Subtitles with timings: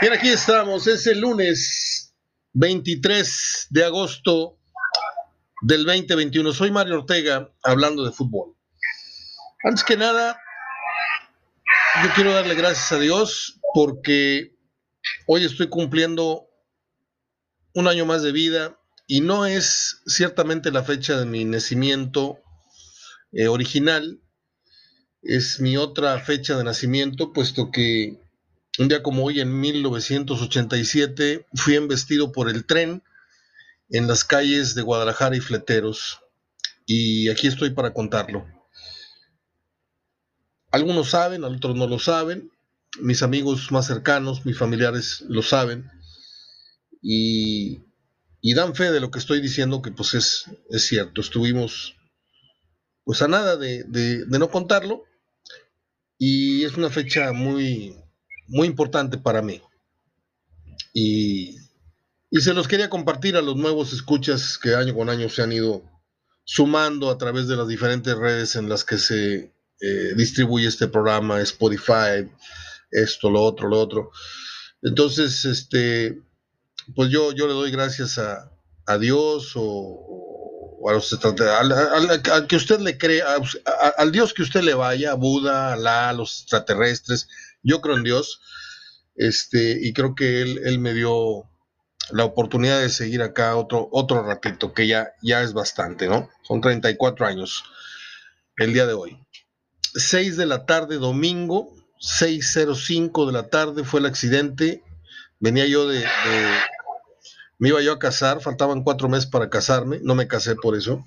[0.00, 0.86] Bien, aquí estamos.
[0.86, 2.14] Es el lunes
[2.52, 4.60] 23 de agosto
[5.62, 6.52] del 2021.
[6.52, 8.54] Soy Mario Ortega hablando de fútbol.
[9.64, 10.40] Antes que nada,
[12.04, 14.54] yo quiero darle gracias a Dios porque
[15.26, 16.48] hoy estoy cumpliendo
[17.74, 22.38] un año más de vida y no es ciertamente la fecha de mi nacimiento
[23.32, 24.20] eh, original,
[25.22, 28.27] es mi otra fecha de nacimiento, puesto que
[28.78, 33.02] un día como hoy, en 1987, fui embestido por el tren
[33.90, 36.20] en las calles de Guadalajara y Fleteros.
[36.86, 38.46] Y aquí estoy para contarlo.
[40.70, 42.52] Algunos saben, otros no lo saben.
[43.00, 45.90] Mis amigos más cercanos, mis familiares lo saben.
[47.02, 47.82] Y,
[48.54, 51.20] dan fe de lo que estoy diciendo, que pues es, cierto.
[51.20, 51.96] Estuvimos
[53.04, 55.04] pues a nada de no contarlo.
[56.16, 57.94] Y es una fecha muy,
[58.48, 59.62] muy importante para mí.
[60.92, 61.56] Y,
[62.32, 65.82] se los quería compartir a los nuevos escuchas que año con año se han ido
[66.44, 71.40] sumando a través de las diferentes redes en las que se eh, distribuye este programa,
[71.40, 72.28] Spotify,
[72.90, 74.10] esto, lo otro, lo otro.
[74.82, 76.20] Entonces, este,
[76.94, 78.50] pues yo, yo le doy gracias a,
[78.98, 85.12] Dios o, a los al, que usted le cree, al Dios que usted le vaya,
[85.12, 87.28] a Buda, a los extraterrestres,
[87.62, 88.40] yo creo en Dios,
[89.16, 91.48] este, y creo que él, él me dio
[92.10, 96.30] la oportunidad de seguir acá otro, otro ratito, que ya, ya es bastante, ¿no?
[96.42, 97.64] Son 34 años
[98.56, 99.18] el día de hoy.
[99.94, 104.82] 6 de la tarde, domingo, 6.05 de la tarde fue el accidente.
[105.40, 106.04] Venía yo de,
[107.58, 111.04] Me iba yo a casar, faltaban cuatro meses para casarme, no me casé por eso.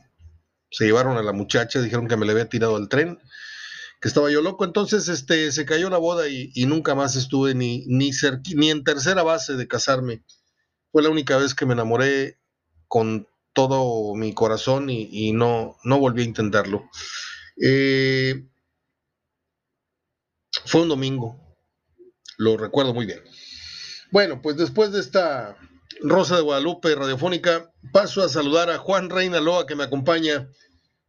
[0.69, 3.19] Se llevaron a la muchacha, dijeron que me le había tirado al tren
[4.01, 4.65] que estaba yo loco.
[4.65, 8.11] Entonces, este, se cayó la boda y, nunca más estuve ni, ni,
[8.69, 10.23] en tercera base de casarme.
[10.91, 12.39] Fue la única vez que me enamoré
[12.87, 16.89] con todo mi corazón y, no, no volví a intentarlo.
[17.63, 18.47] Eh,
[20.65, 21.39] fue un domingo,
[22.37, 23.21] lo recuerdo muy bien.
[24.11, 25.57] Bueno, pues después de esta
[26.01, 30.49] Rosa de Guadalupe radiofónica, paso a saludar a Juan Reina Loa que me acompaña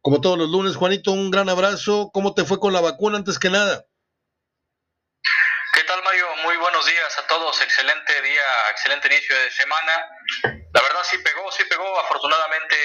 [0.03, 2.11] como todos los lunes, Juanito, un gran abrazo.
[2.13, 3.85] ¿Cómo te fue con la vacuna antes que nada?
[5.73, 6.27] ¿Qué tal, Mario?
[6.43, 7.61] Muy buenos días a todos.
[7.61, 10.05] Excelente día, excelente inicio de semana.
[10.73, 11.99] La verdad sí pegó, sí pegó.
[12.01, 12.75] Afortunadamente,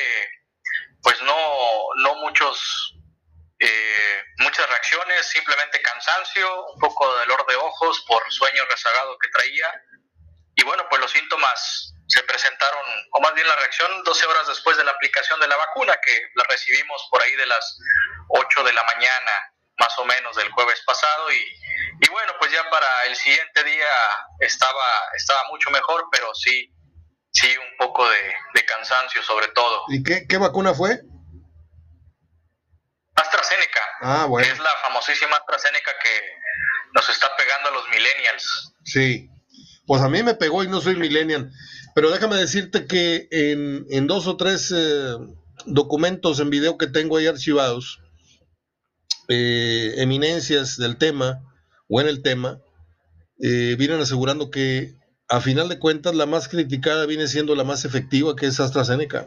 [1.02, 1.34] pues no,
[2.04, 2.94] no muchos,
[3.58, 9.28] eh, muchas reacciones, simplemente cansancio, un poco de dolor de ojos por sueño rezagado que
[9.30, 9.66] traía.
[10.54, 12.82] Y bueno, pues los síntomas se presentaron,
[13.12, 16.22] o más bien la reacción, 12 horas después de la aplicación de la vacuna, que
[16.34, 17.78] la recibimos por ahí de las
[18.28, 21.30] 8 de la mañana, más o menos, del jueves pasado.
[21.30, 23.86] Y, y bueno, pues ya para el siguiente día
[24.40, 26.72] estaba, estaba mucho mejor, pero sí,
[27.30, 28.34] sí, un poco de,
[28.66, 29.84] cansancio sobre todo.
[29.88, 31.00] ¿Y qué, qué vacuna fue?
[33.14, 33.80] AstraZeneca.
[34.02, 34.46] Ah, bueno.
[34.46, 36.38] Es la famosísima AstraZeneca que
[36.92, 38.74] nos está pegando a los millennials.
[38.84, 39.28] Sí.
[39.86, 41.50] Pues a mí me pegó y no soy millennial.
[41.98, 45.16] Pero déjame decirte que en, dos o tres eh,
[45.66, 47.98] documentos en video que tengo ahí archivados,
[49.26, 51.42] eh, eminencias del tema
[51.88, 52.60] o en el tema,
[53.40, 54.94] eh, vienen asegurando que
[55.28, 59.26] a final de cuentas la más criticada viene siendo la más efectiva, que es AstraZeneca.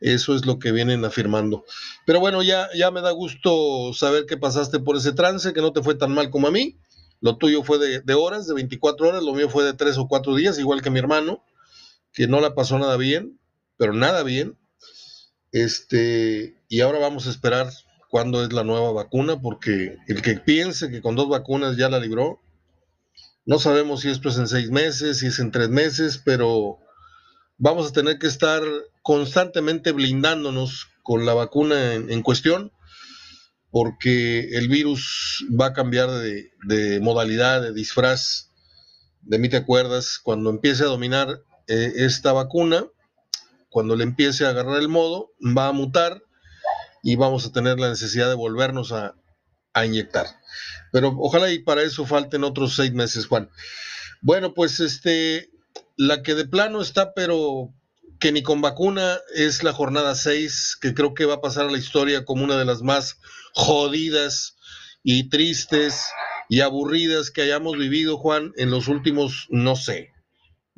[0.00, 1.64] Eso es lo que vienen afirmando.
[2.04, 5.72] Pero bueno, ya, ya me da gusto saber que pasaste por ese trance, que no
[5.72, 6.78] te fue tan mal como a mí.
[7.22, 10.08] Lo tuyo fue de, de horas, de 24 horas, lo mío fue de 3 o
[10.08, 11.42] 4 días, igual que mi hermano
[12.12, 13.38] que no la pasó nada bien,
[13.76, 14.58] pero nada bien.
[15.52, 17.70] Este, y ahora vamos a esperar
[18.08, 22.00] cuándo es la nueva vacuna, porque el que piense que con dos vacunas ya la
[22.00, 22.40] libró,
[23.46, 26.78] no sabemos si esto es en seis meses, si es en tres meses, pero
[27.56, 28.62] vamos a tener que estar
[29.02, 32.72] constantemente blindándonos con la vacuna en, cuestión,
[33.70, 38.50] porque el virus va a cambiar de, de modalidad, de disfraz.
[39.22, 42.84] De mí te acuerdas, cuando empiece a dominar eh, esta vacuna,
[43.68, 46.20] cuando le empiece a agarrar el modo, va a mutar
[47.00, 49.14] y vamos a tener la necesidad de volvernos a,
[49.84, 50.26] inyectar.
[50.90, 53.48] Pero ojalá y para eso falten otros seis meses, Juan.
[54.20, 55.48] Bueno, pues este,
[55.96, 57.72] la que de plano está, pero
[58.18, 61.70] que ni con vacuna es la jornada 6, que creo que va a pasar a
[61.70, 63.18] la historia como una de las más
[63.54, 64.56] jodidas
[65.04, 66.02] y tristes
[66.48, 70.10] y aburridas que hayamos vivido, Juan, en los últimos, no sé,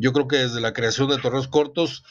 [0.03, 2.03] yo creo que desde la creación de torneos cortos,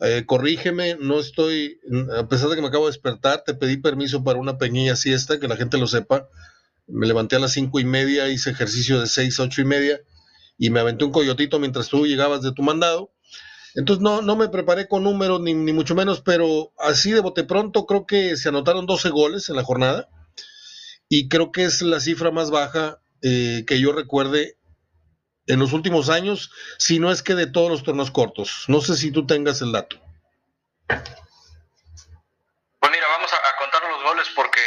[0.00, 1.78] eh, corrígeme, no estoy,
[2.18, 5.38] a pesar de que me acabo de despertar, te pedí permiso para una pequeña siesta,
[5.38, 6.28] que la gente lo sepa.
[6.86, 10.00] Me levanté a las cinco y media, hice ejercicio de seis a ocho y media,
[10.56, 13.12] y me aventé un coyotito mientras tú llegabas de tu mandado.
[13.74, 17.44] Entonces no, no me preparé con números ni, ni mucho menos, pero así de bote
[17.44, 20.08] pronto creo que se anotaron 12 goles en la jornada
[21.10, 24.55] y creo que es la cifra más baja eh, que yo recuerde
[25.46, 28.64] en los últimos años, si no es que de todos los torneos cortos.
[28.68, 30.00] No sé si tú tengas el dato.
[30.86, 31.02] Pues
[32.92, 34.60] mira, vamos a, contar los goles porque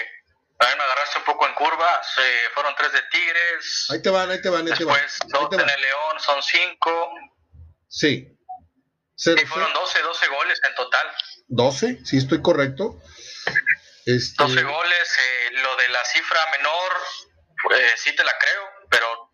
[0.60, 2.02] a mí me agarraste un poco en curva.
[2.04, 2.22] Se
[2.54, 3.88] fueron tres de Tigres.
[3.92, 5.50] Ahí te van, ahí te van, ahí Después te van.
[5.50, 7.12] dos en el León, son cinco.
[7.90, 8.38] Sí.
[9.18, 11.08] y fueron 12, 12 goles en total.
[11.48, 13.02] 12, sí, estoy correcto.
[14.06, 14.44] Este...
[14.44, 18.69] 12 goles, eh, lo de la cifra menor, eh, sí te la creo,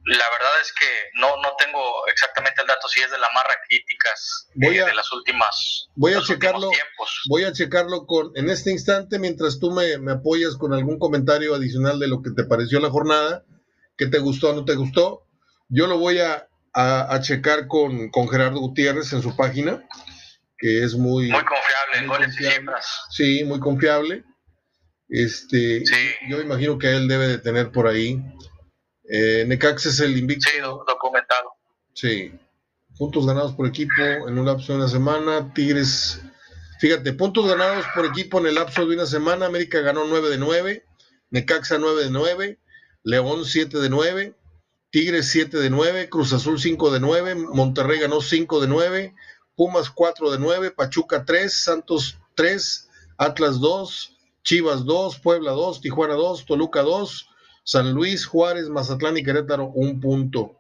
[0.05, 0.85] la verdad es que
[1.15, 5.11] no, no tengo exactamente el dato si es de las más raquíticas voy de las
[5.11, 7.23] últimas voy a checarlo tiempos.
[7.27, 11.55] voy a checarlo con en este instante mientras tú me, me, apoyas con algún comentario
[11.55, 13.45] adicional de lo que te pareció la jornada
[13.97, 15.25] que te gustó o no te gustó
[15.69, 19.83] yo lo voy a, a, a checar con, con, Gerardo Gutiérrez en su página
[20.59, 24.23] que es muy muy confiable en goles y cifras sí muy confiable
[25.09, 26.09] este sí.
[26.29, 28.21] yo imagino que él debe de tener por ahí
[29.07, 30.49] eh, Necax es el invicto.
[30.49, 31.51] Sí, documentado.
[31.93, 32.31] Sí.
[32.97, 35.53] Puntos ganados por equipo en un lapso de una semana.
[35.53, 36.21] Tigres,
[36.79, 39.47] fíjate, puntos ganados por equipo en el lapso de una semana.
[39.47, 40.85] América ganó 9 de 9.
[41.29, 42.59] Necaxa 9 de 9.
[43.03, 44.35] León 7 de 9.
[44.91, 46.09] Tigres 7 de 9.
[46.09, 47.35] Cruz Azul 5 de 9.
[47.35, 49.15] Monterrey ganó 5 de 9.
[49.55, 50.71] Pumas 4 de 9.
[50.71, 51.53] Pachuca 3.
[51.53, 52.89] Santos 3.
[53.17, 54.17] Atlas 2.
[54.43, 55.19] Chivas 2.
[55.19, 55.81] Puebla 2.
[55.81, 56.45] Tijuana 2.
[56.45, 57.29] Toluca 2.
[57.65, 60.59] San Luis, Juárez, Mazatlán y Querétaro, un punto.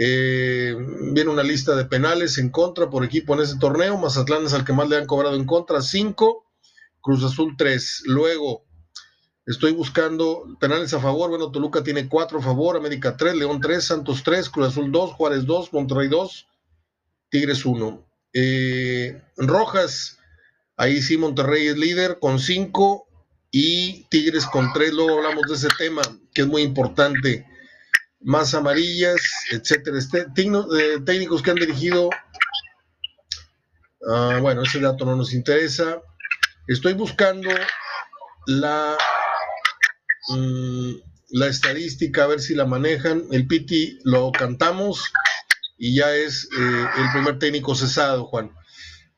[0.00, 0.76] Eh,
[1.12, 3.98] viene una lista de penales en contra por equipo en ese torneo.
[3.98, 6.46] Mazatlán es el que más le han cobrado en contra, cinco.
[7.00, 8.02] Cruz Azul, tres.
[8.06, 8.64] Luego,
[9.46, 11.30] estoy buscando penales a favor.
[11.30, 15.12] Bueno, Toluca tiene cuatro a favor, América tres, León tres, Santos tres, Cruz Azul dos,
[15.14, 16.46] Juárez dos, Monterrey dos,
[17.30, 18.06] Tigres uno.
[18.32, 20.18] Eh, Rojas,
[20.76, 23.07] ahí sí Monterrey es líder con cinco
[23.60, 26.00] y Tigres con tres, luego hablamos de ese tema,
[26.32, 27.44] que es muy importante.
[28.20, 29.20] Más amarillas,
[29.50, 29.98] etcétera.
[29.98, 32.08] Este, eh, técnicos que han dirigido.
[34.08, 36.00] Ah, bueno, ese dato no nos interesa.
[36.68, 37.50] Estoy buscando
[38.46, 38.96] la,
[40.28, 40.92] mm,
[41.30, 43.24] la estadística, a ver si la manejan.
[43.32, 45.02] El Piti lo cantamos
[45.76, 48.52] y ya es eh, el primer técnico cesado, Juan.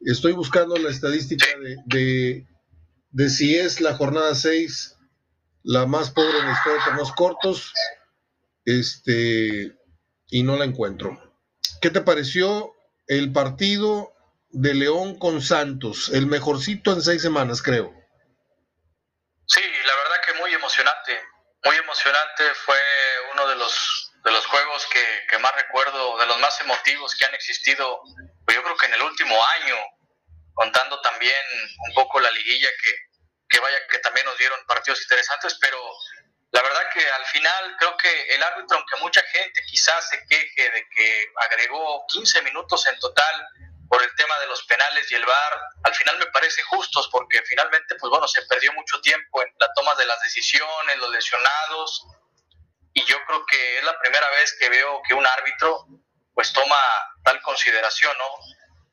[0.01, 2.50] Estoy buscando la estadística de de
[3.29, 4.97] si es la jornada 6
[5.63, 7.73] la más pobre en la historia de cortos,
[8.65, 9.77] este,
[10.29, 11.19] y no la encuentro.
[11.81, 12.75] ¿Qué te pareció
[13.07, 14.15] el partido
[14.51, 16.11] de León con Santos?
[16.13, 17.93] El mejorcito en seis semanas, creo.
[19.47, 21.21] Sí, la verdad que muy emocionante.
[21.65, 22.45] Muy emocionante.
[22.65, 22.79] Fue
[23.35, 27.25] uno de los, de los juegos que, que más recuerdo, de los más emotivos que
[27.25, 28.01] han existido,
[28.45, 29.77] pues yo creo que en el último año
[30.55, 31.43] contando también
[31.89, 32.95] un poco la liguilla que,
[33.49, 35.79] que vaya que también nos dieron partidos interesantes, pero
[36.53, 40.71] la verdad que al final creo que el árbitro, aunque mucha gente quizás se queje
[40.71, 43.47] de que agregó 15 minutos en total
[43.89, 47.43] por el tema de los penales y el VAR, al final me parece justos porque
[47.43, 52.07] finalmente pues bueno, se perdió mucho tiempo en la toma de las decisiones, los lesionados
[52.93, 55.87] y yo creo que es la primera vez que veo que un árbitro
[56.35, 56.77] pues toma
[57.25, 58.25] tal consideración, ¿no?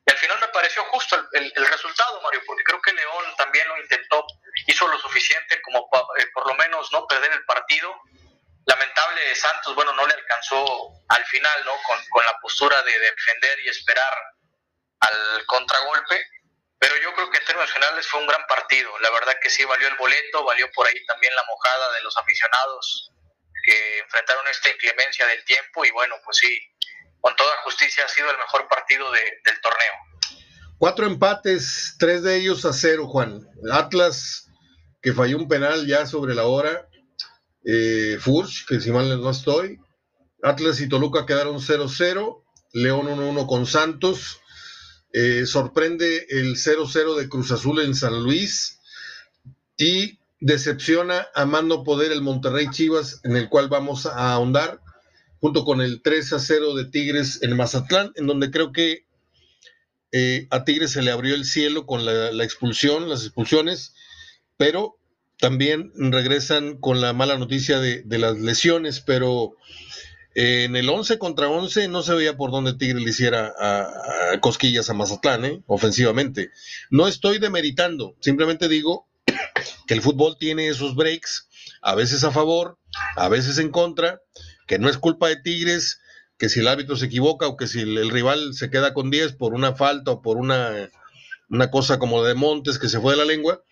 [0.08, 3.78] Y al final me pareció justo el, resultado, Mario, porque creo que León también lo
[3.78, 4.26] intentó,
[4.66, 7.94] hizo lo suficiente como eh, por lo menos no perder el partido.
[8.66, 11.74] Lamentable Santos, bueno, no le alcanzó al final, ¿no?
[11.84, 14.14] Con, con la postura de defender y esperar
[15.02, 16.26] al contragolpe.
[16.80, 18.98] Pero yo creo que en términos generales fue un gran partido.
[19.00, 22.16] La verdad que sí valió el boleto, valió por ahí también la mojada de los
[22.16, 23.12] aficionados
[23.64, 26.76] que enfrentaron esta inclemencia del tiempo y bueno, pues sí,
[27.22, 29.94] con toda justicia ha sido el mejor partido de, del torneo.
[30.78, 33.48] Cuatro empates, tres de ellos a cero, Juan.
[33.72, 34.48] Atlas,
[35.02, 36.88] que falló un penal ya sobre la hora.
[37.66, 39.80] Eh, Furch, que si mal no estoy.
[40.44, 42.44] Atlas y Toluca quedaron 0-0.
[42.74, 44.40] León 1-1 con Santos.
[45.14, 48.80] Eh, sorprende el 0-0 de Cruz Azul en San Luis.
[49.78, 54.80] Y decepciona a mando poder el Monterrey Chivas, en el cual vamos a ahondar
[55.48, 59.06] junto con el 3 a 0 de Tigres en Mazatlán, en donde creo que
[60.12, 63.94] eh, a Tigres se le abrió el cielo con la, expulsión, las expulsiones,
[64.58, 65.00] pero
[65.40, 69.54] también regresan con la mala noticia de, las lesiones, pero
[70.36, 74.42] eh, en el 11 contra 11 no se veía por dónde Tigres le hiciera a,
[74.42, 75.64] cosquillas a Mazatlán, ¿eh?
[75.66, 76.52] ofensivamente.
[76.90, 79.08] No estoy demeritando, simplemente digo
[79.88, 81.48] que el fútbol tiene esos breaks,
[81.82, 82.78] a veces a favor,
[83.16, 84.20] a veces en contra,
[84.68, 86.00] que no es culpa de Tigres,
[86.38, 89.34] que si el árbitro se equivoca o que si el, rival se queda con 10
[89.34, 90.92] por una falta o por una,
[91.50, 93.64] una cosa como de Montes que se fue de la lengua,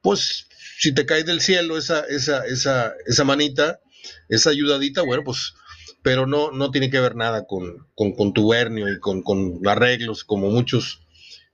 [0.00, 0.46] pues
[0.78, 3.80] si te cae del cielo esa, esa, esa, esa manita,
[4.28, 5.54] esa ayudadita, bueno, pues,
[6.02, 10.50] pero no, no tiene que ver nada con, con, tubernio y con, con, arreglos, como
[10.50, 11.00] muchos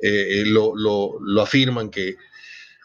[0.00, 2.16] eh, lo, lo, lo, afirman, que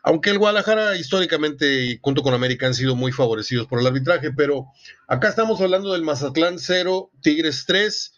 [0.04, 4.68] aunque el Guadalajara históricamente junto con América han sido muy favorecidos por el arbitraje, pero
[5.08, 8.14] acá estamos hablando del Mazatlán 0, Tigres 3,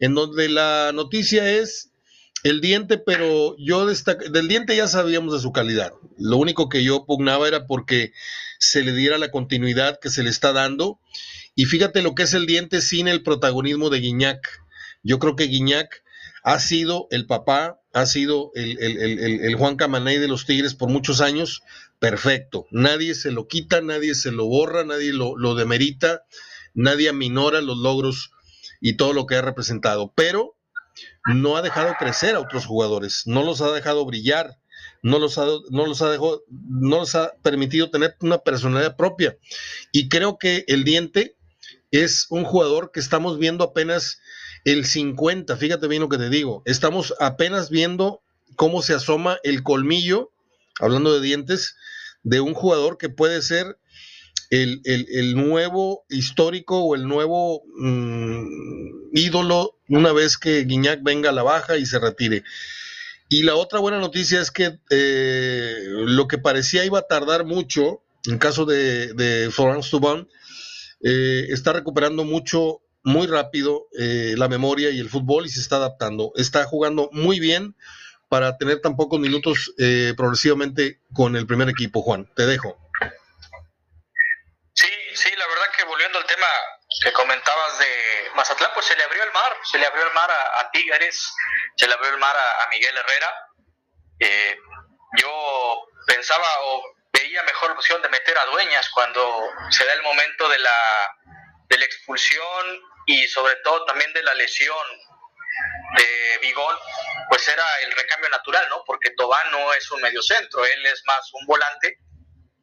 [0.00, 1.90] en donde la noticia es
[2.42, 5.92] el diente, pero yo del diente ya sabíamos de su calidad.
[6.18, 8.12] Lo único que yo pugnaba era porque
[8.58, 11.00] se le diera la continuidad que se le está dando.
[11.54, 14.62] Y fíjate lo que es el diente sin el protagonismo de Guiñac.
[15.02, 16.02] Yo creo que Guiñac
[16.42, 21.62] ha sido el papá, ha sido el, Juan Camaney de los Tigres por muchos años,
[21.98, 22.66] perfecto.
[22.70, 26.24] Nadie se lo quita, nadie se lo borra, nadie lo, lo demerita,
[26.74, 28.30] nadie aminora los logros
[28.80, 30.12] y todo lo que ha representado.
[30.14, 30.56] Pero
[31.24, 34.58] no ha dejado crecer a otros jugadores, no los ha dejado brillar,
[35.02, 39.36] no los ha, no los ha, dejado, no los ha permitido tener una personalidad propia.
[39.92, 41.36] Y creo que el diente
[41.90, 44.20] es un jugador que estamos viendo apenas
[44.64, 48.22] el 50, fíjate bien lo que te digo, estamos apenas viendo
[48.56, 50.32] cómo se asoma el colmillo,
[50.80, 51.76] hablando de dientes,
[52.22, 53.78] de un jugador que puede ser
[54.50, 61.42] el, nuevo histórico o el nuevo mm, ídolo una vez que Guiñac venga a la
[61.42, 62.42] baja y se retire.
[63.28, 68.02] Y la otra buena noticia es que eh, lo que parecía iba a tardar mucho,
[68.26, 70.28] en caso de, de Florence Tubán,
[71.02, 75.76] eh, está recuperando mucho, muy rápido eh, la memoria y el fútbol y se está
[75.76, 76.32] adaptando.
[76.36, 77.76] Está jugando muy bien
[78.28, 79.74] para tener tan pocos minutos
[80.16, 82.30] progresivamente con el primer equipo, Juan.
[82.36, 82.78] Te dejo.
[84.72, 86.46] Sí, sí, la verdad que volviendo al tema
[87.02, 90.30] que comentabas de Mazatlán, pues se le abrió el mar, se le abrió el mar
[90.30, 91.34] a, Tigres,
[91.76, 93.34] se le abrió el mar a, Miguel Herrera.
[94.18, 94.58] Eh,
[95.16, 100.48] yo pensaba o veía mejor opción de meter a Dueñas cuando se da el momento
[100.48, 101.16] de la,
[101.70, 104.86] de la expulsión y sobre todo también de la lesión
[105.96, 106.76] de Bigón,
[107.28, 108.82] pues era el recambio natural, ¿no?
[108.84, 111.98] Porque Tobán no es un mediocentro, él es más un volante.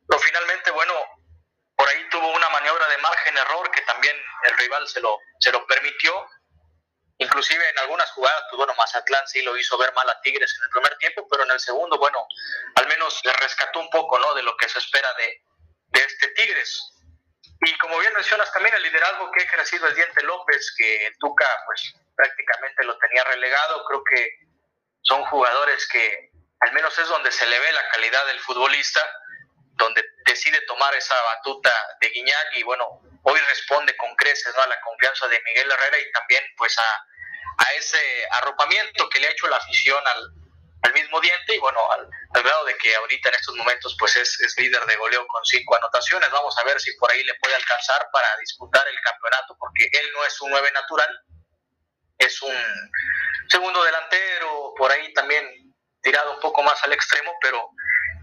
[0.08, 0.94] Pero finalmente, bueno,
[1.76, 5.52] por ahí tuvo una maniobra de margen error que también el rival se lo, se
[5.52, 6.14] lo permitió.
[7.20, 10.64] Inclusive en algunas jugadas, pues bueno, Mazatlán sí lo hizo ver mal a Tigres en
[10.66, 12.26] el primer tiempo, pero en el segundo, bueno,
[12.76, 14.34] al menos le rescató un poco, ¿no?
[14.36, 15.42] De lo que se espera de,
[15.88, 16.97] de este Tigres.
[17.88, 21.94] Como bien mencionas también el liderazgo que ha ejercido el Diente López, que Tuca pues
[22.18, 24.40] prácticamente lo tenía relegado, creo que
[25.04, 29.00] son jugadores que al menos es donde se le ve la calidad del futbolista
[29.76, 34.82] donde decide tomar esa batuta de Guiñac y bueno, hoy responde con creces a la
[34.82, 37.04] confianza de Miguel Herrera y también pues a,
[37.78, 40.34] ese arropamiento que le ha hecho la afición al,
[40.94, 44.58] mismo diente y bueno, al, grado de que ahorita en estos momentos pues es, es,
[44.58, 46.30] líder de goleo con cinco anotaciones.
[46.32, 50.12] Vamos a ver si por ahí le puede alcanzar para disputar el campeonato porque él
[50.14, 51.20] no es un nueve natural,
[52.18, 52.56] es un
[53.50, 55.46] segundo delantero, por ahí también
[56.02, 57.70] tirado un poco más al extremo, pero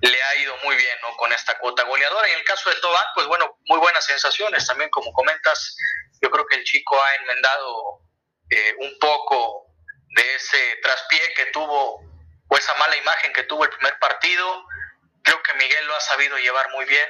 [0.01, 1.17] le ha ido muy bien ¿no?
[1.17, 2.29] con esta cuota goleadora.
[2.29, 5.77] Y en el caso de Tobán, pues bueno, muy buenas sensaciones también, como comentas.
[6.21, 8.01] Yo creo que el chico ha enmendado
[8.51, 9.67] eh, un poco
[10.15, 12.03] de ese traspié que tuvo,
[12.49, 14.67] o esa mala imagen que tuvo el primer partido.
[15.23, 17.09] Creo que Miguel lo ha sabido llevar muy bien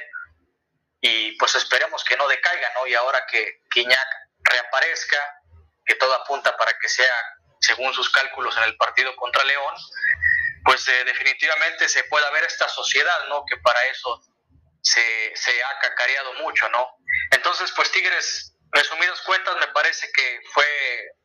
[1.01, 2.87] y pues esperemos que no decaiga, ¿no?
[2.87, 4.07] Y ahora que Quiñac
[4.43, 5.17] reaparezca,
[5.85, 7.13] que todo apunta para que sea,
[7.59, 9.75] según sus cálculos en el partido contra León,
[10.63, 13.43] pues eh, definitivamente se puede ver esta sociedad, ¿no?
[13.45, 14.19] Que para eso
[14.81, 16.97] se, se, ha cacareado mucho, ¿no?
[17.31, 20.65] Entonces, pues Tigres, resumidas cuentas, me parece que fue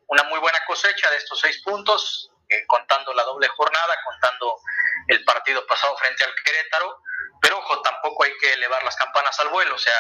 [0.09, 4.57] una muy buena cosecha de estos seis puntos, eh, contando la doble jornada, contando
[5.09, 7.01] el partido pasado frente al Querétaro,
[7.41, 9.95] pero ojo, tampoco hay que elevar las campanas al vuelo, o sea,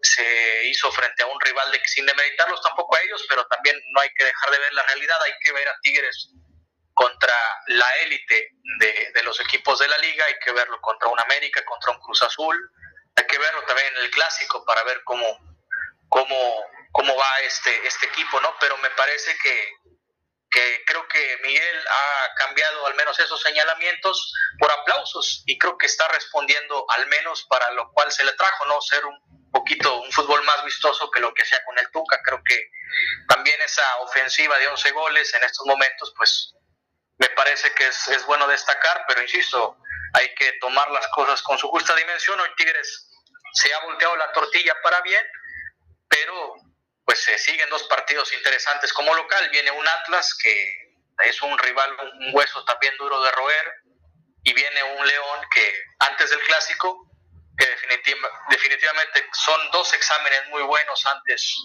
[0.00, 4.00] se hizo frente a un rival de sin demeritarlos tampoco a ellos, pero también no
[4.00, 6.30] hay que dejar de ver la realidad, hay que ver a Tigres
[6.94, 7.34] contra
[7.66, 11.90] la élite de, los equipos de la liga, hay que verlo contra un América, contra
[11.90, 12.56] un Cruz Azul,
[13.16, 15.26] hay que verlo también en el clásico para ver cómo,
[16.08, 18.54] cómo, cómo va este, este equipo, ¿no?
[18.60, 19.72] Pero me parece que,
[20.50, 25.86] que creo que Miguel ha cambiado al menos esos señalamientos por aplausos y creo que
[25.86, 28.80] está respondiendo al menos para lo cual se le trajo, ¿no?
[28.80, 32.20] Ser un poquito un fútbol más vistoso que lo que sea con el Tuca.
[32.22, 32.70] Creo que
[33.28, 36.54] también esa ofensiva de 11 goles en estos momentos, pues
[37.18, 39.78] me parece que es, es bueno destacar, pero insisto,
[40.14, 42.38] hay que tomar las cosas con su justa dimensión.
[42.40, 43.08] Hoy Tigres
[43.54, 45.26] se ha volteado la tortilla para bien,
[46.08, 46.45] pero
[47.16, 49.48] pues se siguen dos partidos interesantes como local.
[49.50, 50.92] Viene un Atlas que
[51.24, 53.72] es un rival, un hueso también duro de roer,
[54.44, 57.08] y viene un León que antes del clásico,
[57.56, 57.66] que
[58.50, 61.56] definitivamente son dos exámenes muy buenos antes,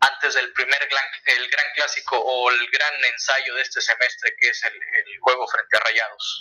[0.00, 1.04] antes del primer gran,
[1.38, 5.46] el gran clásico o el gran ensayo de este semestre, que es el, el juego
[5.46, 6.40] frente a Rayados.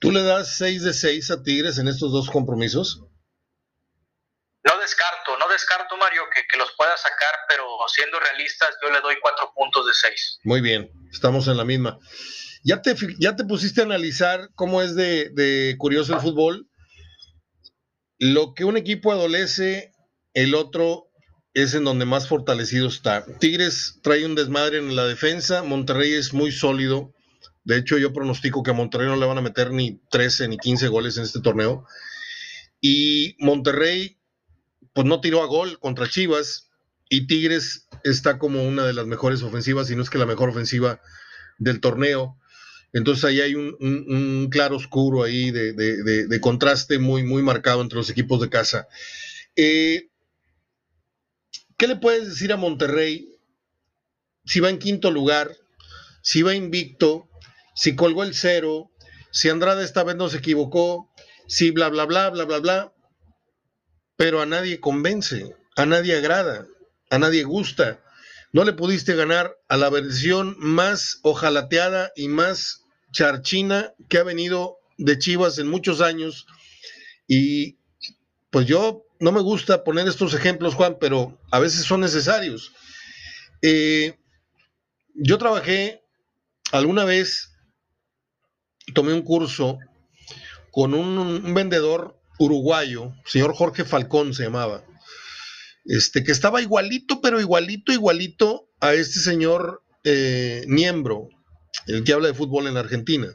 [0.00, 3.03] ¿Tú le das 6 de 6 a Tigres en estos dos compromisos?
[4.64, 9.16] No descarto, no descarto, Mario, que, los pueda sacar, pero siendo realistas, yo le doy
[9.20, 10.38] cuatro puntos de seis.
[10.42, 11.98] Muy bien, estamos en la misma.
[12.62, 16.66] ¿Ya te, ya te pusiste a analizar cómo es de, curioso el fútbol?
[18.18, 19.92] Lo que un equipo adolece,
[20.32, 21.10] el otro
[21.52, 23.26] es en donde más fortalecido está.
[23.38, 27.12] Tigres trae un desmadre en la defensa, Monterrey es muy sólido.
[27.64, 30.56] De hecho, yo pronostico que a Monterrey no le van a meter ni 13 ni
[30.56, 31.86] 15 goles en este torneo.
[32.80, 34.13] Y Monterrey
[34.94, 36.70] pues no tiró a gol contra Chivas
[37.10, 40.48] y Tigres está como una de las mejores ofensivas, si no es que la mejor
[40.48, 41.00] ofensiva
[41.58, 42.38] del torneo.
[42.92, 48.40] Entonces ahí hay un, claro oscuro ahí de, contraste muy, muy marcado entre los equipos
[48.40, 48.86] de casa.
[49.56, 50.08] Eh,
[51.76, 53.28] ¿Qué le puedes decir a Monterrey
[54.44, 55.56] si va en quinto lugar,
[56.22, 57.28] si va invicto,
[57.74, 58.92] si colgó el cero,
[59.32, 61.10] si Andrade esta vez no se equivocó,
[61.48, 62.92] si bla, bla, bla, bla, bla, bla?
[64.16, 66.66] Pero a nadie convence, a nadie agrada,
[67.10, 68.00] a nadie gusta.
[68.52, 74.78] No le pudiste ganar a la versión más ojalateada y más charchina que ha venido
[74.96, 76.46] de Chivas en muchos años.
[77.26, 77.78] Y
[78.50, 82.72] pues yo no me gusta poner estos ejemplos, Juan, pero a veces son necesarios.
[83.62, 84.16] Eh,
[85.14, 86.04] yo trabajé
[86.70, 87.50] alguna vez,
[88.94, 89.78] tomé un curso
[90.70, 94.84] con un vendedor uruguayo, señor Jorge Falcón se llamaba,
[95.84, 101.28] este, que estaba igualito, pero igualito, igualito a este señor eh, Niembro,
[101.86, 103.28] el que habla de fútbol en Argentina.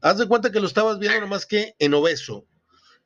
[0.00, 2.46] Haz de cuenta que lo estabas viendo nomás que en obeso,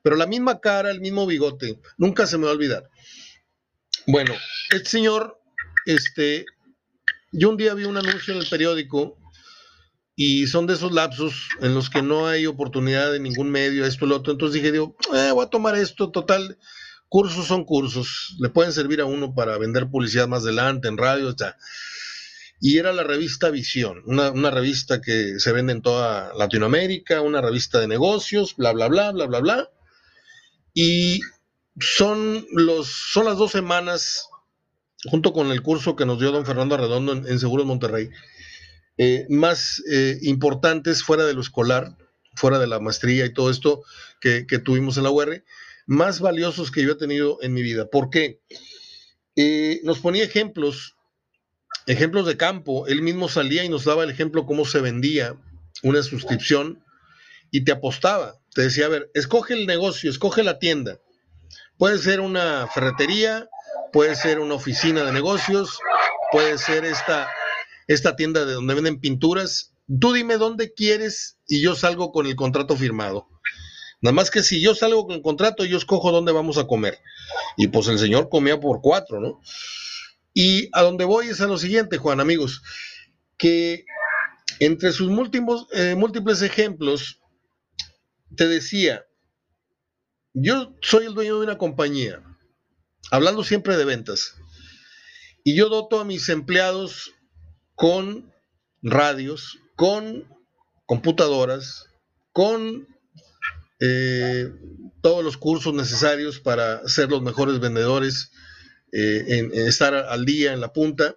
[0.03, 2.89] pero la misma cara, el mismo bigote, nunca se me va a olvidar.
[4.07, 4.35] Bueno,
[4.71, 5.41] este señor,
[5.87, 6.45] este,
[7.33, 9.17] yo un día vi un anuncio en el periódico
[10.17, 14.07] y son de esos lapsos en los que no hay oportunidad de ningún medio, esto,
[14.07, 14.33] lo otro.
[14.33, 16.57] Entonces dije, digo, eh, voy a tomar esto, total,
[17.09, 21.31] cursos son cursos, le pueden servir a uno para vender publicidad más adelante, en radio,
[21.31, 21.57] etc.
[22.61, 27.81] Y era la revista Visión, una, revista que se vende en toda Latinoamérica, una revista
[27.81, 29.71] de negocios, bla, bla, bla, bla, bla, bla.
[30.73, 31.21] Y
[31.79, 34.29] son, los, son las dos semanas,
[35.11, 38.11] junto con el curso que nos dio don Fernando Arredondo en, en Seguros Monterrey,
[38.97, 41.97] eh, más eh, importantes fuera de lo escolar,
[42.37, 43.83] fuera de la maestría y todo esto
[44.21, 45.45] que, tuvimos en la UR,
[45.87, 47.91] más valiosos que yo he tenido en mi vida.
[47.91, 48.41] ¿Por qué?
[49.37, 50.97] Eh, nos ponía ejemplos,
[51.87, 52.87] ejemplos de campo.
[52.87, 55.37] Él mismo salía y nos daba el ejemplo cómo se vendía
[55.83, 56.83] una suscripción
[57.51, 58.41] y te apostaba.
[58.55, 61.01] Te decía, a ver, escoge el negocio, escoge la tienda.
[61.77, 63.49] Puede ser una ferretería,
[63.93, 65.79] puede ser una oficina de negocios,
[66.33, 67.29] puede ser esta
[67.87, 72.37] esta tienda de donde venden pinturas, tú dime dónde quieres y yo salgo con el
[72.37, 73.29] contrato firmado.
[74.01, 76.99] Nada más que si yo salgo con el contrato, yo escojo dónde vamos a comer.
[77.57, 79.41] Y pues el señor comía por cuatro, ¿no?
[80.35, 82.63] Y a donde voy es a lo siguiente, Juan, amigos,
[83.39, 83.85] que
[84.59, 87.21] entre sus múltiples, eh, múltiples ejemplos,
[88.37, 89.07] te decía,
[90.33, 92.23] yo soy el dueño de una compañía,
[93.11, 94.35] hablando siempre de ventas,
[95.45, 97.14] y yo doto a mis empleados
[97.75, 98.33] con
[98.83, 100.29] radios, con
[100.87, 101.87] computadoras,
[102.33, 102.87] con
[103.81, 104.53] eh,
[105.03, 108.31] todos los cursos necesarios para ser los mejores vendedores,
[108.93, 111.17] eh, en, estar al día en la punta.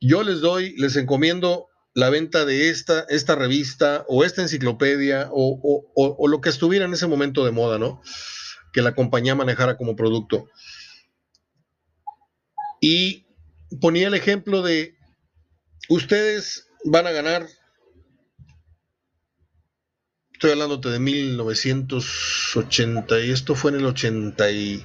[0.00, 5.84] Yo les doy, les encomiendo la venta de esta, esta revista o esta enciclopedia o,
[5.94, 8.00] o, lo que estuviera en ese momento de moda, ¿no?
[8.72, 10.48] Que la compañía manejara como producto.
[12.80, 13.26] Y
[13.80, 14.96] ponía el ejemplo de
[15.88, 17.46] Ustedes van a ganar,
[20.32, 24.84] estoy hablándote de 1980, y esto fue en el 80 y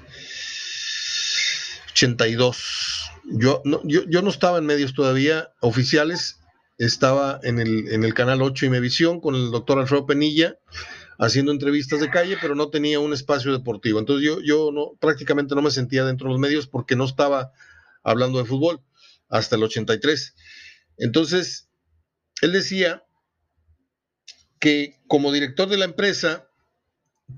[1.92, 3.12] 82.
[3.26, 6.40] Yo no, yo, yo no estaba en medios todavía oficiales,
[6.78, 10.58] estaba en el, en el canal 8 y Mevisión con el doctor Alfredo Penilla
[11.20, 14.00] haciendo entrevistas de calle, pero no tenía un espacio deportivo.
[14.00, 17.52] Entonces yo, yo no, prácticamente no me sentía dentro de los medios porque no estaba
[18.04, 18.82] hablando de fútbol
[19.30, 20.36] hasta el 83.
[20.98, 21.70] Entonces,
[22.42, 23.04] él decía
[24.60, 26.50] que como director de la empresa,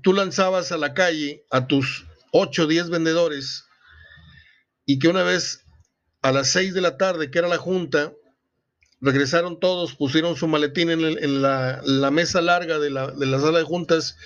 [0.02, 3.64] tú lanzabas a la calle a tus 8 o 10 vendedores
[4.86, 5.64] y que una vez
[6.22, 8.12] a las 6 de la tarde, que era la junta,
[9.00, 13.64] regresaron todos, pusieron su maletín en, la, mesa larga de la, de la, sala de
[13.64, 14.16] juntas,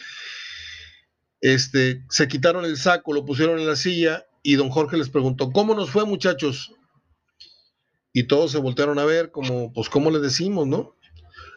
[1.40, 5.52] este, se quitaron el saco, lo pusieron en la silla y don Jorge les preguntó,
[5.52, 6.72] ¿cómo nos fue muchachos?
[8.16, 10.96] Y todos se voltearon a ver como, pues, ¿cómo le decimos, no?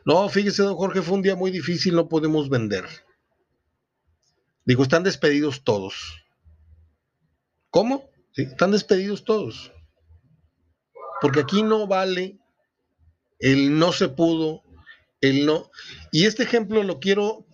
[0.05, 2.85] No, fíjese, don Jorge, fue un día muy difícil, no podemos vender.
[4.65, 6.25] Digo, están despedidos todos.
[7.69, 8.09] ¿Cómo?
[8.35, 9.71] Están despedidos todos.
[11.21, 12.39] Porque aquí no vale
[13.39, 14.63] el no se pudo,
[15.21, 15.69] el no.
[16.11, 17.45] Y este ejemplo lo quiero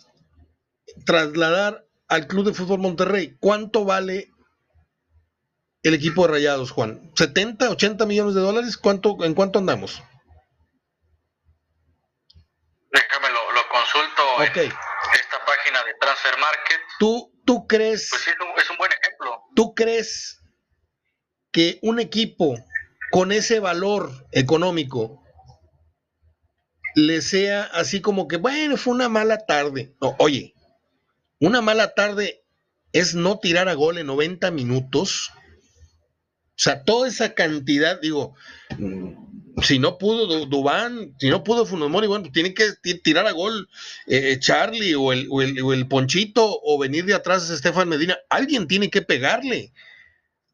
[1.05, 3.35] trasladar al Club de Fútbol Monterrey.
[3.39, 4.32] ¿Cuánto vale
[5.83, 7.11] el equipo de Rayados, Juan?
[7.13, 8.77] ¿70, 80 millones de dólares?
[8.77, 10.01] ¿Cuánto, ¿En cuánto andamos?
[12.91, 14.71] Déjame lo, consulto en
[15.13, 16.79] esta página de Transfer Market.
[16.99, 18.09] ¿Tú, tú crees?
[18.09, 19.43] Pues es un buen ejemplo.
[19.55, 20.41] ¿Tú crees
[21.51, 22.55] que un equipo
[23.11, 25.23] con ese valor económico
[26.95, 29.95] le sea así como que, bueno, fue una mala tarde.
[30.01, 30.53] No, oye,
[31.39, 32.43] una mala tarde
[32.91, 35.31] es no tirar a gol en 90 minutos.
[36.55, 38.35] O sea, toda esa cantidad, digo,
[39.61, 43.69] si no pudo Dubán, si no pudo Funomori, bueno, tiene que tirar a gol
[44.07, 48.17] eh, Charlie o el, o, el, o el, Ponchito o venir de atrás Estefan Medina.
[48.29, 49.73] Alguien tiene que pegarle.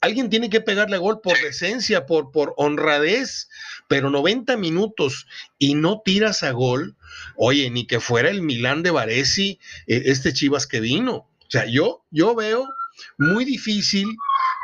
[0.01, 3.49] Alguien tiene que pegarle gol por decencia, por, por honradez,
[3.89, 6.95] pero 90 minutos y no tiras a gol,
[7.35, 11.15] oye, ni que fuera el Milán de Varesi, eh, este Chivas que vino.
[11.15, 12.65] O sea, yo, yo veo
[13.17, 14.07] muy difícil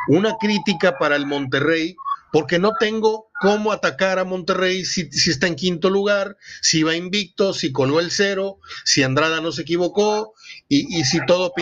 [0.08, 1.96] una crítica para el Monterrey
[2.36, 7.54] porque no tengo cómo atacar a Monterrey si, está en quinto lugar, si va invicto,
[7.54, 10.34] si coló el cero, si Andrada no se equivocó
[10.68, 11.54] y, y si todo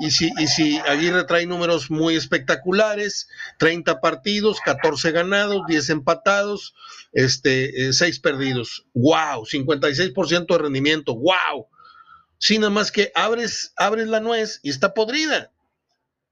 [0.00, 6.74] y si, y si Aguirre trae números muy espectaculares, 30 partidos, 14 ganados, 10 empatados,
[7.12, 8.86] este, 6 eh, perdidos.
[8.94, 9.44] ¡Wow!
[9.44, 11.14] 56% de rendimiento.
[11.14, 11.68] ¡Wow!
[12.38, 15.52] Si nada más que abres, abres la nuez y está podrida.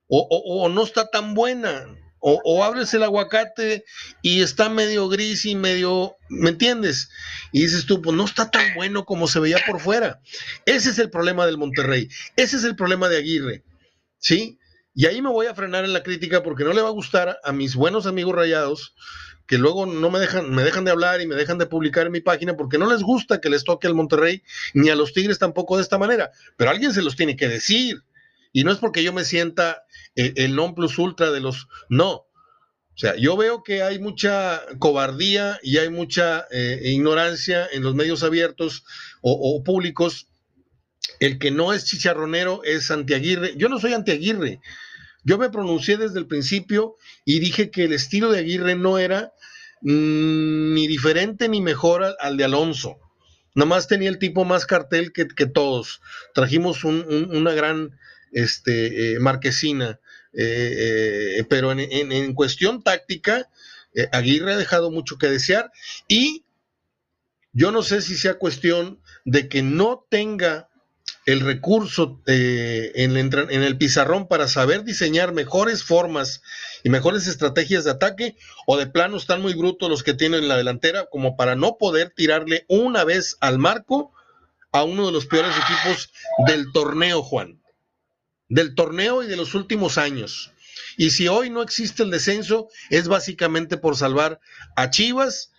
[0.08, 1.86] O, o no está tan buena.
[2.28, 3.84] O, abres el aguacate
[4.20, 7.08] y está medio gris y medio, ¿me entiendes?
[7.52, 10.20] Y dices tú, pues no está tan bueno como se veía por fuera.
[10.64, 13.62] Ese es el problema del Monterrey, ese es el problema de Aguirre,
[14.18, 14.58] ¿sí?
[14.92, 17.38] Y ahí me voy a frenar en la crítica porque no le va a gustar
[17.44, 18.94] a mis buenos amigos rayados
[19.46, 22.12] que luego no me dejan, me dejan de hablar y me dejan de publicar en
[22.12, 24.42] mi página porque no les gusta que les toque al Monterrey
[24.74, 26.32] ni a los Tigres tampoco de esta manera.
[26.56, 28.02] Pero alguien se los tiene que decir.
[28.56, 31.68] Y no es porque yo me sienta eh, el non plus ultra de los...
[31.90, 32.10] No.
[32.12, 32.26] O
[32.96, 38.22] sea, yo veo que hay mucha cobardía y hay mucha eh, ignorancia en los medios
[38.22, 38.84] abiertos
[39.20, 40.28] o, públicos.
[41.20, 43.58] El que no es chicharronero es antiaguirre.
[43.58, 44.62] Yo no soy antiaguirre.
[45.22, 49.34] Yo me pronuncié desde el principio y dije que el estilo de Aguirre no era
[49.82, 52.96] mm, ni diferente ni mejor al, de Alonso.
[53.54, 56.00] Nomás tenía el tipo más cartel que, todos.
[56.32, 57.90] Trajimos una gran
[58.36, 59.98] este, eh, marquesina.
[60.34, 63.48] Eh, eh, pero en, cuestión táctica,
[64.12, 65.72] Aguirre ha dejado mucho que desear
[66.06, 66.44] y
[67.54, 70.68] yo no sé si sea cuestión de que no tenga
[71.24, 76.42] el recurso en, en, el pizarrón para saber diseñar mejores formas
[76.84, 80.48] y mejores estrategias de ataque, o de plano están muy brutos los que tienen en
[80.48, 84.12] la delantera, como para no poder tirarle una vez al marco
[84.72, 86.12] a uno de los peores equipos
[86.46, 87.58] del torneo, Juan
[88.48, 90.52] del torneo y de los últimos años.
[90.96, 94.40] Y si hoy no existe el descenso, es básicamente por salvar
[94.76, 95.52] a Chivas,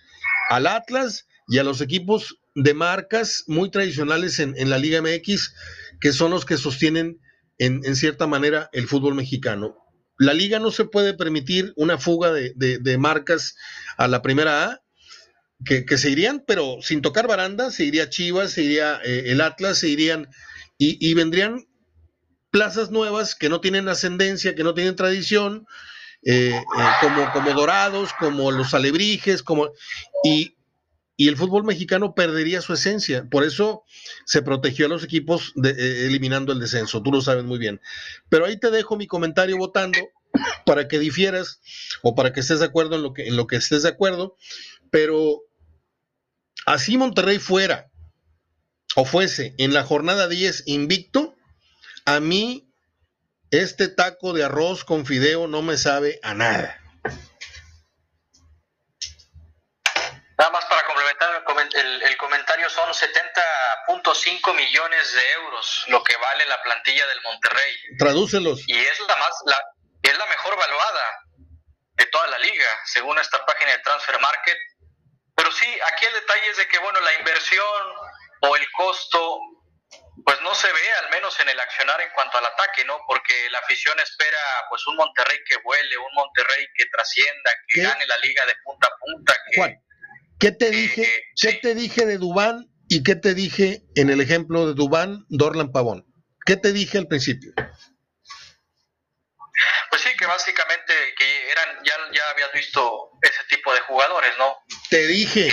[0.50, 5.54] al Atlas y a los equipos de marcas muy tradicionales en, la Liga MX,
[6.02, 7.20] que son los que sostienen
[7.60, 9.78] en, cierta manera el fútbol mexicano.
[10.20, 13.56] La liga no se puede permitir una fuga de, marcas
[13.98, 14.82] a la primera A,
[15.64, 19.80] que, se irían, pero sin tocar baranda, se iría Chivas, se iría eh, el Atlas,
[19.80, 20.28] se irían
[20.78, 21.68] y, y vendrían
[22.52, 25.68] plazas nuevas que no tienen ascendencia, que no tienen tradición,
[26.24, 26.64] eh, eh,
[27.02, 29.70] como, como Dorados, como los Alebrijes, como,
[30.24, 30.56] y,
[31.18, 33.28] el fútbol mexicano perdería su esencia.
[33.30, 33.84] Por eso
[34.26, 37.82] se protegió a los equipos eh, eliminando el descenso, tú lo sabes muy bien.
[38.30, 39.98] Pero ahí te dejo mi comentario votando
[40.66, 41.60] para que difieras
[42.04, 44.36] o para que estés de acuerdo en lo que, en lo que estés de acuerdo,
[44.92, 45.42] pero
[46.66, 47.90] así Monterrey fuera
[48.96, 51.37] o fuese en la jornada 10 invicto,
[52.08, 52.74] a mí
[53.52, 56.80] este taco de arroz con fideo no me sabe a nada.
[60.38, 61.44] Nada más para complementar
[61.76, 67.76] el, comentario, son 70.5 millones de euros lo que vale la plantilla del Monterrey.
[68.00, 68.64] Tradúcelos.
[68.68, 69.58] Y es la más, la,
[70.04, 71.24] es la mejor valuada
[71.96, 74.58] de toda la liga, según esta página de Transfer Market.
[75.36, 77.84] Pero sí, aquí el detalle es de que, bueno, la inversión
[78.42, 79.40] o el costo,
[80.26, 82.98] pues no se ve, al menos en el accionar en cuanto al ataque, ¿no?
[83.08, 88.06] Porque la afición espera, pues, un Monterrey que vuele, un Monterrey que trascienda, que gane
[88.06, 89.36] la liga de punta a punta.
[89.52, 89.76] Que,
[90.40, 91.26] ¿qué te dije?
[91.40, 95.72] ¿Qué te dije de Dubán y qué te dije en el ejemplo de Dubán, Dorlan
[95.72, 96.06] Pavón?
[96.46, 97.54] ¿Qué te dije al principio?
[99.90, 104.56] Pues sí, que básicamente que eran, ya, ya habías visto ese tipo de jugadores, ¿no?
[104.90, 105.52] Te dije,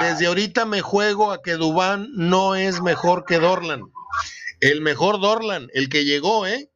[0.00, 3.82] desde ahorita me juego a que Dubán no es mejor que Dorlan.
[4.60, 6.70] El mejor Dorlan, el que llegó, ¿eh?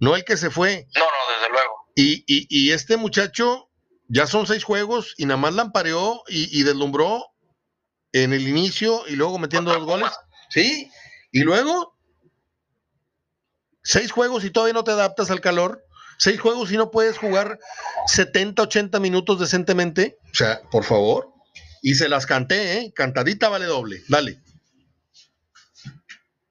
[0.00, 0.86] No el que se fue.
[0.94, 1.74] No, no, desde luego.
[1.94, 3.70] Y, y, y este muchacho,
[4.08, 7.26] ya son seis juegos y nada más lampareó y, y deslumbró
[8.12, 10.10] en el inicio y luego metiendo dos goles.
[10.50, 10.90] Sí,
[11.32, 11.96] y luego
[13.82, 15.84] seis juegos y todavía no te adaptas al calor
[16.18, 17.58] seis juegos y no puedes jugar
[18.06, 20.18] 70, 80 minutos decentemente.
[20.30, 21.32] O sea, por favor.
[21.82, 22.92] Y se las canté, ¿eh?
[22.94, 24.02] Cantadita vale doble.
[24.08, 24.38] Dale.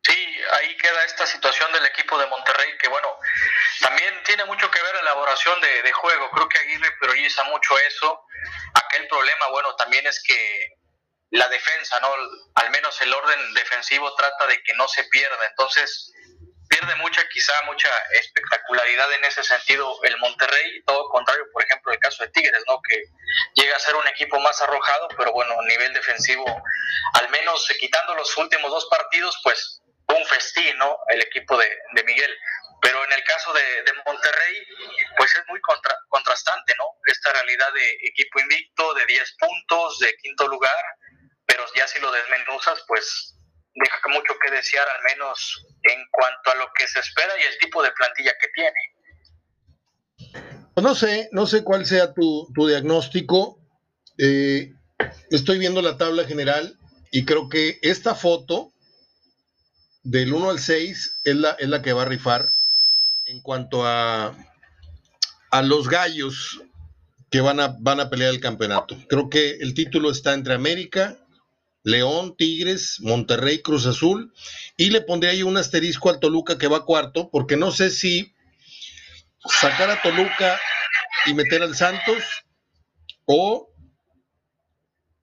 [0.04, 3.10] Sí, ahí queda esta situación del equipo de Monterrey, que bueno,
[3.82, 6.30] también tiene mucho que ver la elaboración de, de juego.
[6.32, 8.22] Creo que Aguirre prioriza mucho eso.
[8.74, 10.78] Aquel problema, bueno, también es que
[11.32, 12.10] la defensa, ¿no?
[12.56, 15.46] Al menos el orden defensivo trata de que no se pierda.
[15.50, 16.14] Entonces,
[16.70, 22.00] pierde mucha, quizá mucha espectacularidad en ese sentido el Monterrey, todo contrario, por ejemplo, el
[22.00, 22.80] caso de Tigres, ¿no?
[22.82, 23.04] Que
[23.56, 26.46] llega a ser un equipo más arrojado, pero bueno, nivel defensivo,
[27.14, 30.98] al menos quitando los últimos dos partidos, pues un festín, ¿no?
[31.10, 31.70] El equipo de,
[32.06, 32.38] Miguel.
[32.82, 34.68] Pero en el caso de, Monterrey,
[35.18, 35.60] pues es muy
[36.10, 36.86] contrastante, ¿no?
[37.06, 40.84] Esta realidad de equipo invicto, de 10 puntos, de quinto lugar,
[41.46, 43.37] pero ya si lo desmenuzas, pues
[43.78, 47.58] deja mucho que desear, al menos en cuanto a lo que se espera y el
[47.60, 48.80] tipo de plantilla que tiene.
[50.74, 53.60] Pues no sé, no sé cuál sea tu, diagnóstico.
[54.18, 54.74] Eh,
[55.30, 56.78] estoy viendo la tabla general
[57.12, 58.72] y creo que esta foto
[60.04, 62.54] del 1 al 6 es la, es la que va a rifar
[63.26, 64.36] en cuanto a,
[65.52, 66.62] a los gallos
[67.30, 68.98] que van a, van a pelear el campeonato.
[69.10, 71.18] Creo que el título está entre América,
[71.88, 74.34] León, Tigres, Monterrey, Cruz Azul.
[74.76, 78.34] Y le pondré ahí un asterisco al Toluca que va cuarto, porque no sé si
[79.46, 80.60] sacar a Toluca
[81.26, 82.22] y meter al Santos
[83.26, 83.70] o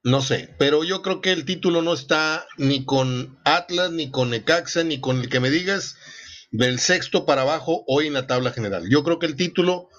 [0.02, 4.30] no sé, pero yo creo que el título no está ni con Atlas, ni con
[4.30, 5.96] Necaxa, ni con el que me digas
[6.50, 8.88] del sexto para abajo hoy en la tabla general.
[8.88, 9.90] Yo creo que el título,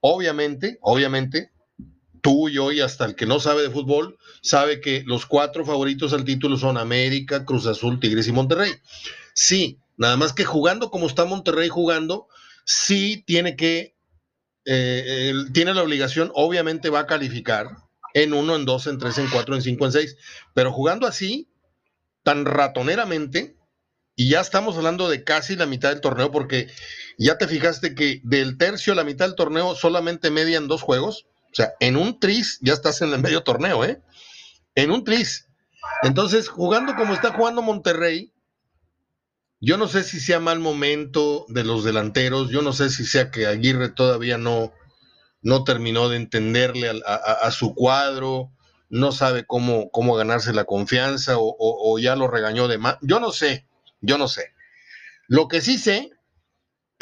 [0.00, 1.51] obviamente, obviamente,
[2.22, 5.66] tú y yo y hasta el que no sabe de fútbol sabe que los cuatro
[5.66, 8.72] favoritos al título son América, Cruz Azul, Tigres y Monterrey.
[9.34, 12.28] Sí, nada más que jugando como está Monterrey jugando,
[12.64, 13.94] sí tiene que,
[14.64, 17.66] eh, tiene la obligación, obviamente va a calificar
[18.14, 20.16] en uno, en dos, en tres, en cuatro, en cinco, en seis,
[20.54, 21.48] pero jugando así,
[22.22, 23.56] tan ratoneramente,
[24.14, 26.68] y ya estamos hablando de casi la mitad del torneo, porque
[27.18, 31.26] ya te fijaste que del tercio a la mitad del torneo solamente median dos juegos.
[31.52, 34.00] O sea, en un tris ya estás en el medio torneo, ¿eh?
[34.74, 35.48] En un tris.
[36.02, 38.32] Entonces, jugando como está jugando Monterrey,
[39.60, 43.30] yo no sé si sea mal momento de los delanteros, yo no sé si sea
[43.30, 44.72] que Aguirre todavía no,
[45.42, 48.50] no terminó de entenderle a, su cuadro,
[48.88, 52.96] no sabe cómo, cómo ganarse la confianza o, o ya lo regañó de más.
[53.02, 53.66] Yo no sé,
[54.00, 54.52] yo no sé.
[55.28, 56.10] Lo que sí sé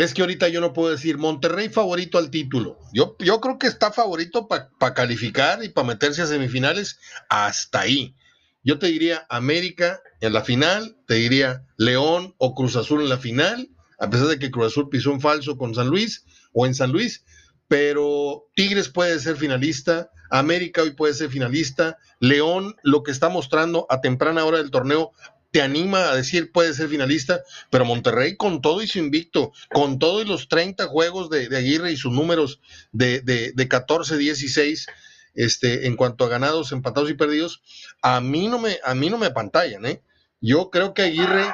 [0.04, 2.78] es que ahorita yo no puedo decir Monterrey favorito al título.
[2.92, 8.14] Yo, yo creo que está favorito para calificar y para meterse a semifinales hasta ahí.
[8.62, 13.18] Yo te diría América en la final, te diría León o Cruz Azul en la
[13.18, 16.74] final, a pesar de que Cruz Azul pisó un falso con San Luis o en
[16.74, 17.24] San Luis,
[17.68, 23.86] pero Tigres puede ser finalista, América hoy puede ser finalista, León lo que está mostrando
[23.88, 25.12] a temprana hora del torneo
[25.50, 29.98] te anima a decir puede ser finalista, pero Monterrey con todo y su invicto, con
[29.98, 32.60] todos los 30 juegos de, Aguirre y sus números
[32.92, 34.86] de, de, 14, 16,
[35.34, 37.62] este, en cuanto a ganados, empatados y perdidos,
[38.02, 40.02] a mí no me, a mí no me apantallan, ¿eh?
[40.40, 41.52] Yo creo que Aguirre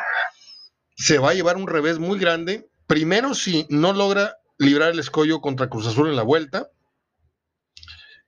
[0.96, 2.68] se va a llevar un revés muy grande.
[2.86, 6.70] Primero, si no logra librar el escollo contra Cruz Azul en la vuelta,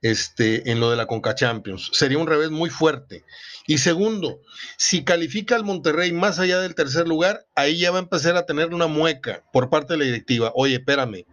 [0.02, 1.90] este, en lo de la Conca Champions.
[1.92, 3.24] Sería un revés muy fuerte.
[3.66, 4.40] Y segundo,
[4.76, 8.46] si califica al Monterrey más allá del tercer lugar, ahí ya va a empezar a
[8.46, 10.52] tener una mueca por parte de la directiva.
[10.54, 11.26] Oye, espérame,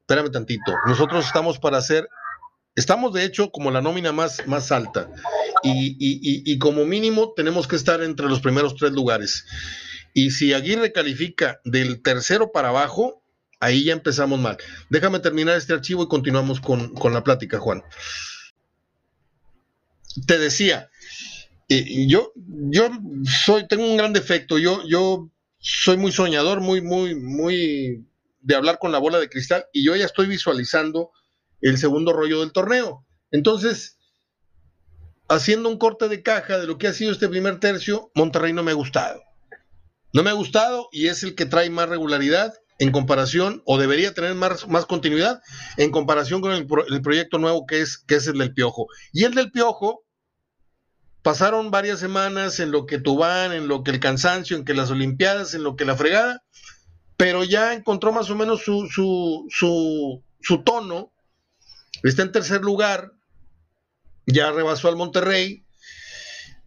[0.00, 0.72] espérame tantito.
[0.86, 2.08] Nosotros estamos para hacer,
[2.74, 5.08] estamos de hecho como la nómina más, más alta.
[5.62, 9.44] Y, y como mínimo tenemos que estar entre los primeros tres lugares.
[10.14, 13.22] Y si Aguirre califica del tercero para abajo,
[13.60, 14.58] Ahí ya empezamos mal.
[14.90, 17.82] Déjame terminar este archivo y continuamos con, la plática, Juan.
[20.26, 20.90] Te decía,
[21.68, 22.90] eh, yo, yo
[23.24, 24.58] soy, tengo un gran defecto.
[24.58, 28.06] Yo, yo soy muy soñador, muy, muy, muy
[28.40, 31.10] de hablar con la bola de cristal y yo ya estoy visualizando
[31.60, 33.04] el segundo rollo del torneo.
[33.30, 33.98] Entonces,
[35.28, 38.62] haciendo un corte de caja de lo que ha sido este primer tercio, Monterrey no
[38.62, 39.22] me ha gustado.
[40.12, 44.12] No me ha gustado y es el que trae más regularidad en comparación, o debería
[44.12, 45.40] tener más, más continuidad
[45.76, 46.66] en comparación con el,
[47.02, 48.86] proyecto nuevo que es, que es el del Piojo.
[49.12, 50.04] Y el del Piojo,
[51.22, 54.90] pasaron varias semanas en lo que Tubán, en lo que el cansancio, en que las
[54.90, 56.44] Olimpiadas, en lo que la fregada,
[57.16, 61.12] pero ya encontró más o menos su, su, su, su tono,
[62.02, 63.12] está en tercer lugar,
[64.26, 65.64] ya rebasó al Monterrey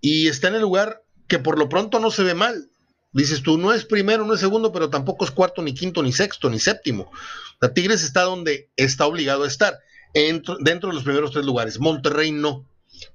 [0.02, 2.69] y está en el lugar que por lo pronto no se ve mal.
[3.12, 6.12] Dices tú, no es primero, no es segundo, pero tampoco es cuarto, ni quinto, ni
[6.12, 7.12] sexto, ni séptimo.
[7.60, 9.80] La Tigres está donde está obligado a estar,
[10.14, 11.80] dentro de los primeros tres lugares.
[11.80, 12.66] Monterrey no.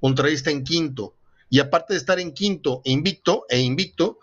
[0.00, 1.14] Monterrey está en quinto.
[1.48, 4.18] Y aparte de estar en quinto invicto, e invicto,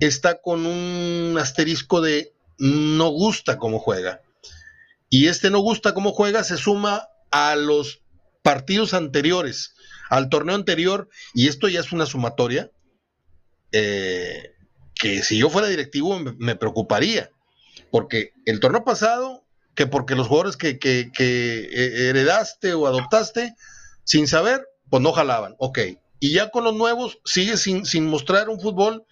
[0.00, 4.22] está con un asterisco de no gusta cómo juega.
[5.10, 8.02] Y este no gusta cómo juega se suma a los
[8.42, 9.74] partidos anteriores,
[10.10, 12.70] al torneo anterior, y esto ya es una sumatoria,
[13.72, 14.54] eh,
[14.98, 17.30] que si yo fuera directivo me, preocuparía,
[17.90, 23.54] porque el torneo pasado, que porque los jugadores que, que, que, heredaste o adoptaste,
[24.04, 25.78] sin saber, pues no jalaban, ok.
[26.20, 29.04] Y ya con los nuevos, sigue sin, sin mostrar un fútbol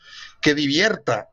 [0.42, 1.30] que divierta,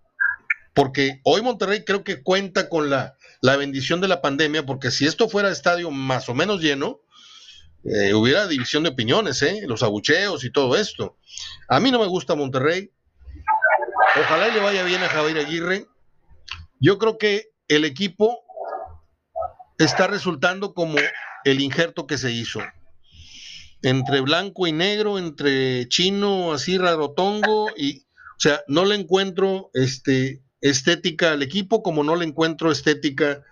[0.74, 5.06] porque hoy Monterrey creo que cuenta con la, la bendición de la pandemia, porque si
[5.06, 7.02] esto fuera estadio más o menos lleno,
[7.84, 9.64] eh, hubiera división de opiniones, ¿eh?
[9.68, 11.18] los abucheos y todo esto.
[11.68, 12.92] A mí no me gusta Monterrey.
[14.16, 15.88] Ojalá le vaya bien a Javier Aguirre.
[16.80, 18.44] Yo creo que el equipo
[19.80, 20.98] está resultando como
[21.44, 22.62] el injerto que se hizo.
[23.82, 30.42] Entre blanco y negro, entre chino, así rarotongo, y, o sea, no le encuentro este,
[30.62, 33.44] estética al equipo como no le encuentro estética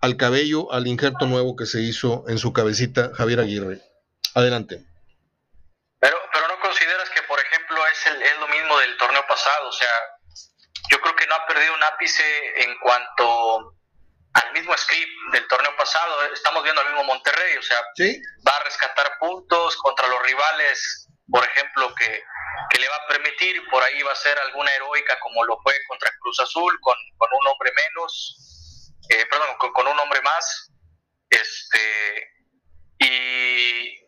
[0.00, 3.80] al cabello, al injerto nuevo que se hizo en su cabecita Javier Aguirre.
[4.34, 4.84] Adelante.
[5.98, 9.68] Pero, pero no consideras que, por ejemplo, es, el, es lo mismo del torneo pasado,
[9.68, 9.94] o sea,
[10.90, 13.74] yo creo que no ha perdido un ápice en cuanto
[14.34, 16.24] al mismo script del torneo pasado.
[16.32, 17.78] Estamos viendo al mismo Monterrey, o sea,
[18.46, 22.22] va a rescatar puntos contra los rivales, por ejemplo, que,
[22.70, 25.74] que, le va a permitir, por ahí va a ser alguna heroica como lo fue
[25.88, 28.54] contra Cruz Azul, con, con un hombre menos
[29.08, 30.72] eh, perdón, con, un hombre más,
[31.28, 32.32] este,
[32.98, 34.00] y,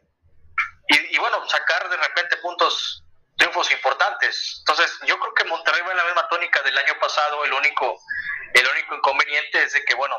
[0.89, 3.05] y, bueno, sacar de repente puntos,
[3.37, 4.57] triunfos importantes.
[4.61, 8.01] Entonces, yo creo que Monterrey va en la misma tónica del año pasado, el único,
[8.55, 10.17] el único inconveniente es de que, bueno,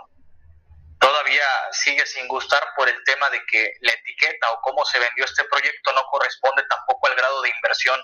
[1.00, 5.26] todavía sigue sin gustar por el tema de que la etiqueta o cómo se vendió
[5.26, 8.00] este proyecto no corresponde tampoco al grado de inversión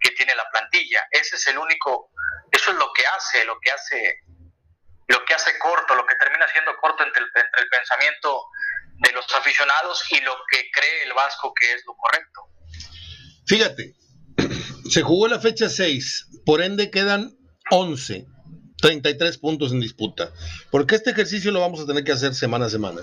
[0.00, 1.06] que tiene la plantilla.
[1.10, 2.10] Ese es el único,
[2.50, 4.22] eso es lo que hace, lo que hace
[5.08, 8.46] lo que hace corto, lo que termina siendo corto entre el, pensamiento
[8.98, 12.48] de los aficionados y lo que cree el Vasco que es lo correcto.
[13.46, 13.92] Fíjate,
[14.92, 17.34] se jugó la fecha 6, por ende quedan
[17.70, 18.26] 11,
[18.82, 20.30] 33 puntos en disputa,
[20.70, 23.00] porque este ejercicio lo vamos a tener que hacer semana a semana.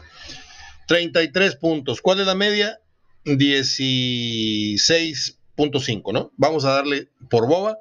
[0.87, 2.79] 33 puntos, ¿cuál es la media?
[3.25, 6.31] 16.5, ¿no?
[6.37, 7.79] Vamos a darle por boba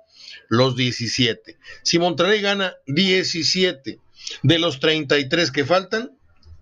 [0.48, 1.58] los 17.
[1.82, 4.00] Si Monterrey gana 17
[4.42, 6.18] de los 33 que faltan,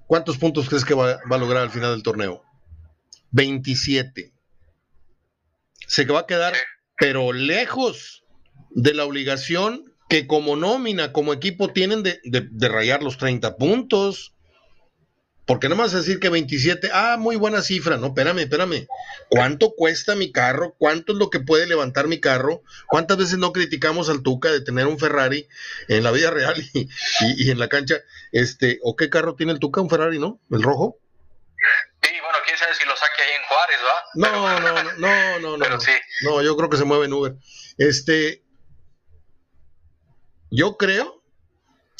[0.09, 2.43] ¿cuántos puntos crees que va, a lograr al final del torneo?
[3.31, 4.33] 27.
[5.87, 6.53] Se va a quedar,
[6.97, 8.25] pero lejos
[8.71, 14.33] de la obligación que como nómina, como equipo tienen de, de rayar los 30 puntos.
[15.47, 18.89] Porque no a decir que 27, ah, muy buena cifra, no, espérame, espérame.
[19.29, 20.75] ¿Cuánto cuesta mi carro?
[20.77, 22.63] ¿Cuánto es lo que puede levantar mi carro?
[22.89, 25.49] ¿Cuántas veces no criticamos al Tuca de tener un Ferrari
[25.87, 28.01] en la vida real y, en la cancha?
[28.33, 29.81] Este, ¿O qué carro tiene el Tuca?
[29.81, 30.41] ¿Un Ferrari, no?
[30.51, 30.99] ¿El rojo?
[32.03, 32.85] Sí, bueno, quién sabe si
[33.67, 34.05] Juárez, ¿va?
[34.15, 35.79] No, no, no, no, no, no.
[36.23, 37.37] No, yo creo que se mueve en Uber.
[37.79, 38.43] Este,
[40.51, 41.23] yo creo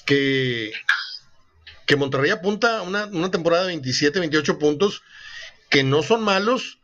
[0.05, 0.73] que
[1.87, 5.03] que Monterrey apunta a una, temporada de 27, 28 puntos
[5.71, 6.81] que no son malos,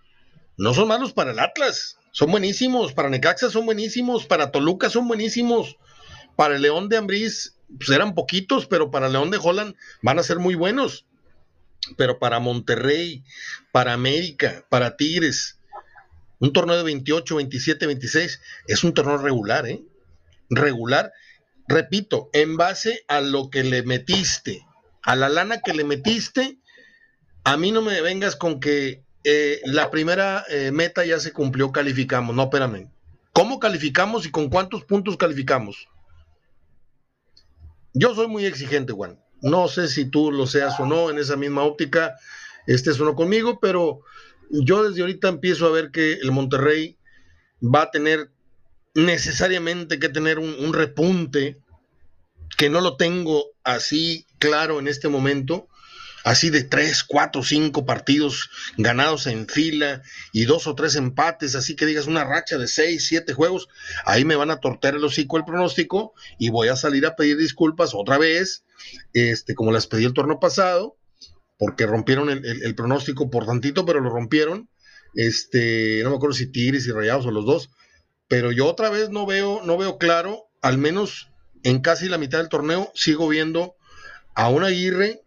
[0.56, 5.08] no son malos para el Atlas, son buenísimos, para Necaxa son buenísimos, para Toluca son
[5.08, 5.76] buenísimos,
[6.36, 10.22] para el León de Ambriz pues eran poquitos, pero para León de Holland van a
[10.22, 11.06] ser muy buenos.
[11.96, 13.24] Pero para Monterrey,
[13.72, 15.58] para América, para Tigres,
[16.38, 19.82] un torneo de 28, 27, 26 es un torneo regular, ¿eh?
[20.50, 21.12] Regular,
[21.68, 24.66] repito, en base a lo que le metiste,
[25.02, 26.58] a la lana que le metiste,
[27.44, 31.70] a mí no me vengas con que eh, la primera eh, meta ya se cumplió,
[31.70, 32.34] calificamos.
[32.34, 32.90] No, espérame.
[33.32, 35.88] ¿Cómo calificamos y con cuántos puntos calificamos?
[37.94, 39.21] Yo soy muy exigente, Juan.
[39.42, 42.14] No sé si tú lo seas o no en esa misma óptica,
[42.66, 44.00] estés o no conmigo, pero
[44.50, 46.96] yo desde ahorita empiezo a ver que el Monterrey
[47.62, 48.30] va a tener
[48.94, 51.58] necesariamente que tener un repunte
[52.56, 55.68] que no lo tengo así claro en este momento,
[56.24, 61.74] así de tres, cuatro, cinco partidos ganados en fila y dos o tres empates, así
[61.74, 63.68] que digas una racha de seis, siete juegos,
[64.04, 67.36] ahí me van a torcer el hocico el pronóstico y voy a salir a pedir
[67.36, 68.64] disculpas otra vez,
[69.12, 70.96] este, como las pedí el torneo pasado,
[71.58, 74.68] porque rompieron el, pronóstico por tantito, pero lo rompieron,
[75.14, 77.70] este, no me acuerdo si Tigres y Rayados o los dos,
[78.28, 81.30] pero yo otra vez no veo, no veo claro, al menos
[81.62, 83.76] en casi la mitad del torneo, sigo viendo
[84.34, 85.22] a un Aguirre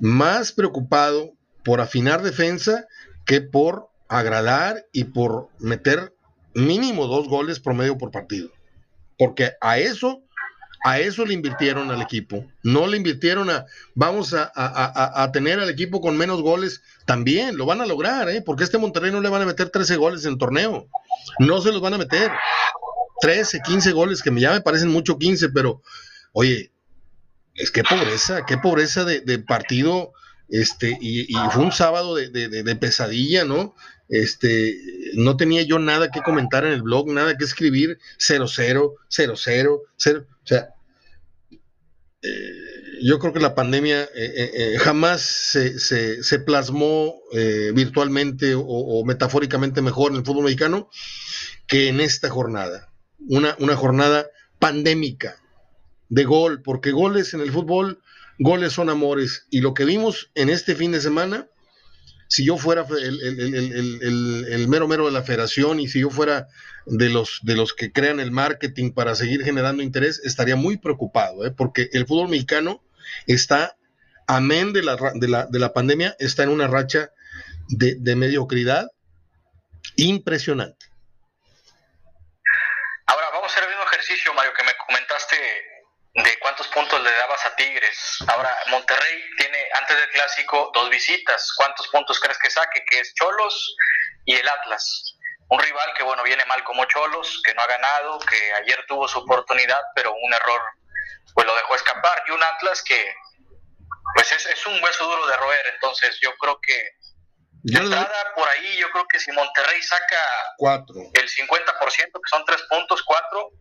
[0.00, 1.32] más preocupado
[1.64, 2.86] por afinar defensa
[3.24, 6.14] que por agradar y por meter
[6.54, 8.50] mínimo dos goles promedio por partido.
[9.18, 10.22] Porque a eso,
[10.84, 12.44] a eso le invirtieron al equipo.
[12.62, 13.64] No le invirtieron a,
[13.94, 16.82] vamos a, tener al equipo con menos goles.
[17.06, 18.42] También lo van a lograr, ¿eh?
[18.42, 20.86] porque este Monterrey no le van a meter 13 goles en el torneo.
[21.38, 22.30] No se los van a meter.
[23.22, 25.80] 13, 15 goles, que ya me parecen mucho 15, pero
[26.32, 26.70] oye,
[27.54, 30.12] es que pobreza, qué pobreza de, partido,
[30.50, 33.74] este, y, fue un sábado de, pesadilla, ¿no?
[34.10, 34.76] Este,
[35.14, 40.26] no tenía yo nada que comentar en el blog, nada que escribir, 0-0, 0-0, 0,
[40.44, 40.73] o sea,
[42.24, 47.16] eh, yo creo que la pandemia eh, eh, jamás se, plasmó
[47.74, 50.88] virtualmente o, metafóricamente mejor en el fútbol mexicano
[51.66, 54.26] que en esta jornada, una, una jornada
[54.58, 55.36] pandémica,
[56.08, 58.00] de gol, porque goles en el fútbol,
[58.38, 59.46] goles son amores.
[59.50, 61.48] Y lo que vimos en este fin de semana,
[62.34, 66.48] si yo fuera el, mero mero de la federación y si yo fuera
[66.84, 71.46] de los, de los que crean el marketing para seguir generando interés, estaría muy preocupado,
[71.46, 71.52] ¿eh?
[71.52, 72.82] porque el fútbol mexicano
[73.28, 73.76] está,
[74.26, 77.12] amén de la, de la, de la pandemia, está en una racha
[77.68, 78.88] de, de mediocridad
[79.94, 80.86] impresionante.
[83.06, 85.36] Ahora vamos a hacer el mismo ejercicio, Mario, que me comentaste
[86.14, 88.18] de cuántos puntos le dabas a Tigres.
[88.28, 91.52] Ahora, Monterrey tiene antes del clásico dos visitas.
[91.56, 92.84] ¿Cuántos puntos crees que saque?
[92.88, 93.76] Que es Cholos
[94.24, 95.16] y el Atlas.
[95.48, 99.08] Un rival que, bueno, viene mal como Cholos, que no ha ganado, que ayer tuvo
[99.08, 100.60] su oportunidad, pero un error
[101.34, 102.22] pues lo dejó escapar.
[102.28, 103.14] Y un Atlas que,
[104.14, 105.66] pues es, es un hueso duro de roer.
[105.74, 106.90] Entonces, yo creo que
[107.64, 110.16] de entrada, por ahí, yo creo que si Monterrey saca
[110.58, 110.96] cuatro.
[111.14, 113.52] el 50%, que son tres puntos, cuatro,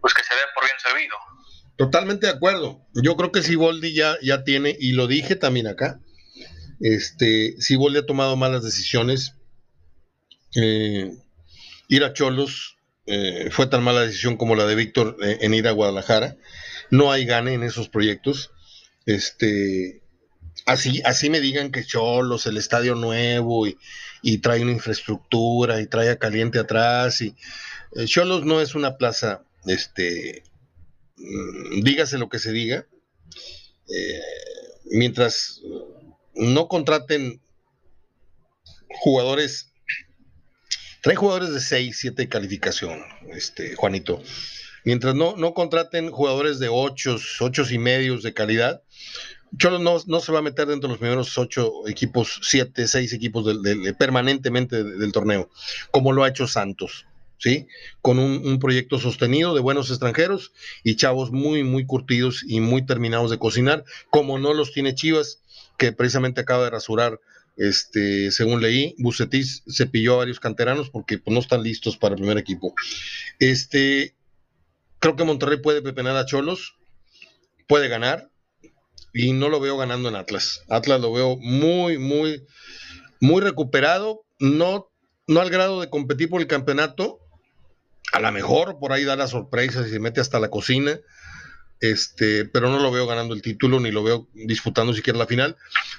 [0.00, 1.16] pues que se dé por bien servido.
[1.76, 2.80] Totalmente de acuerdo.
[2.94, 6.00] Yo creo que Siboldi ya, ya tiene, y lo dije también acá,
[6.80, 9.34] este, Siboldi ha tomado malas decisiones.
[10.54, 11.12] Eh,
[11.88, 15.68] ir a Cholos eh, fue tan mala decisión como la de Víctor eh, en ir
[15.68, 16.36] a Guadalajara.
[16.90, 18.52] No hay gane en esos proyectos.
[19.04, 20.02] Este,
[20.64, 23.76] así, así me digan que Cholos, el estadio nuevo, y,
[24.22, 27.34] y trae una infraestructura, y trae a caliente atrás, y
[28.06, 30.42] Cholos no es una plaza este,
[31.16, 32.86] dígase lo que se diga,
[33.88, 34.20] eh,
[34.86, 35.62] mientras
[36.34, 37.40] no contraten
[39.00, 39.72] jugadores,
[41.02, 44.22] traen jugadores de 6, 7 calificación, este, Juanito.
[44.84, 48.82] Mientras no, no contraten jugadores de 8, 8 y medios de calidad,
[49.58, 53.12] Cholo no, no, se va a meter dentro de los primeros 8 equipos, 7, 6
[53.12, 53.58] equipos
[53.98, 55.50] permanentemente del torneo,
[55.90, 57.06] como lo ha hecho Santos.
[57.38, 57.66] ¿Sí?
[58.00, 63.30] Con un, proyecto sostenido de buenos extranjeros y chavos muy, muy curtidos y muy terminados
[63.30, 65.42] de cocinar, como no los tiene Chivas,
[65.76, 67.20] que precisamente acaba de rasurar,
[67.56, 72.14] este, según leí, Bucetis se pilló a varios canteranos porque pues, no están listos para
[72.14, 72.74] el primer equipo.
[73.38, 74.14] Este,
[74.98, 76.76] creo que Monterrey puede pepenar a Cholos,
[77.66, 78.30] puede ganar,
[79.16, 80.62] y no lo veo ganando en Atlas.
[80.68, 82.44] Atlas lo veo muy, muy,
[83.20, 84.90] muy recuperado, no,
[85.26, 87.20] no al grado de competir por el campeonato,
[88.16, 90.98] a lo mejor por ahí da la sorpresa y se mete hasta la cocina,
[91.80, 95.56] este, pero no lo veo ganando el título ni lo veo disputando siquiera la final,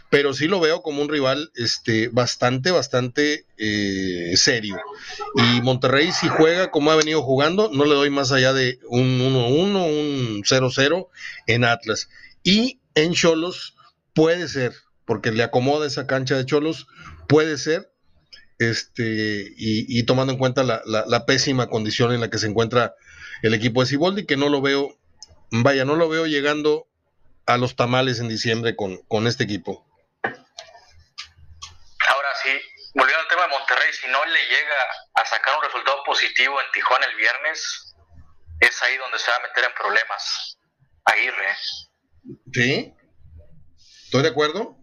[0.10, 4.80] pero sí lo veo como un rival este, bastante, bastante eh, serio.
[5.36, 9.20] Y Monterrey si juega como ha venido jugando, no le doy más allá de un
[9.20, 11.08] 1-1, un 0-0
[11.46, 12.10] en Atlas.
[12.42, 13.76] Y en Cholos
[14.16, 14.74] puede ser,
[15.06, 16.88] porque le acomoda esa cancha de Cholos,
[17.28, 17.92] puede ser
[18.60, 22.96] este, y, tomando en cuenta la, pésima condición en la que se encuentra
[23.44, 24.98] el equipo de Ciboldi, que no lo veo,
[25.52, 26.88] vaya, no lo veo llegando
[27.46, 29.86] a los tamales en diciembre con, con este equipo.
[30.24, 30.40] Ahora
[32.44, 32.50] sí,
[32.96, 34.76] volviendo al tema de Monterrey, si no le llega
[35.14, 37.96] a sacar un resultado positivo en Tijuana el viernes,
[38.60, 40.58] es ahí donde se va a meter en problemas.
[41.06, 41.56] Aguirre.
[42.52, 42.94] Sí,
[44.04, 44.78] estoy de acuerdo.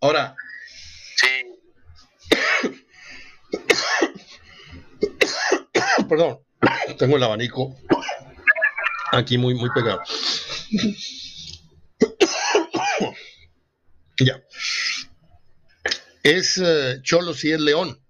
[0.00, 0.34] Ahora.
[1.24, 2.30] Sí.
[6.08, 6.40] Perdón,
[6.98, 7.76] tengo el abanico
[9.16, 10.00] aquí muy, muy pegado.
[14.20, 14.40] ya.
[16.22, 18.00] ¿Es uh, Cholo si es León?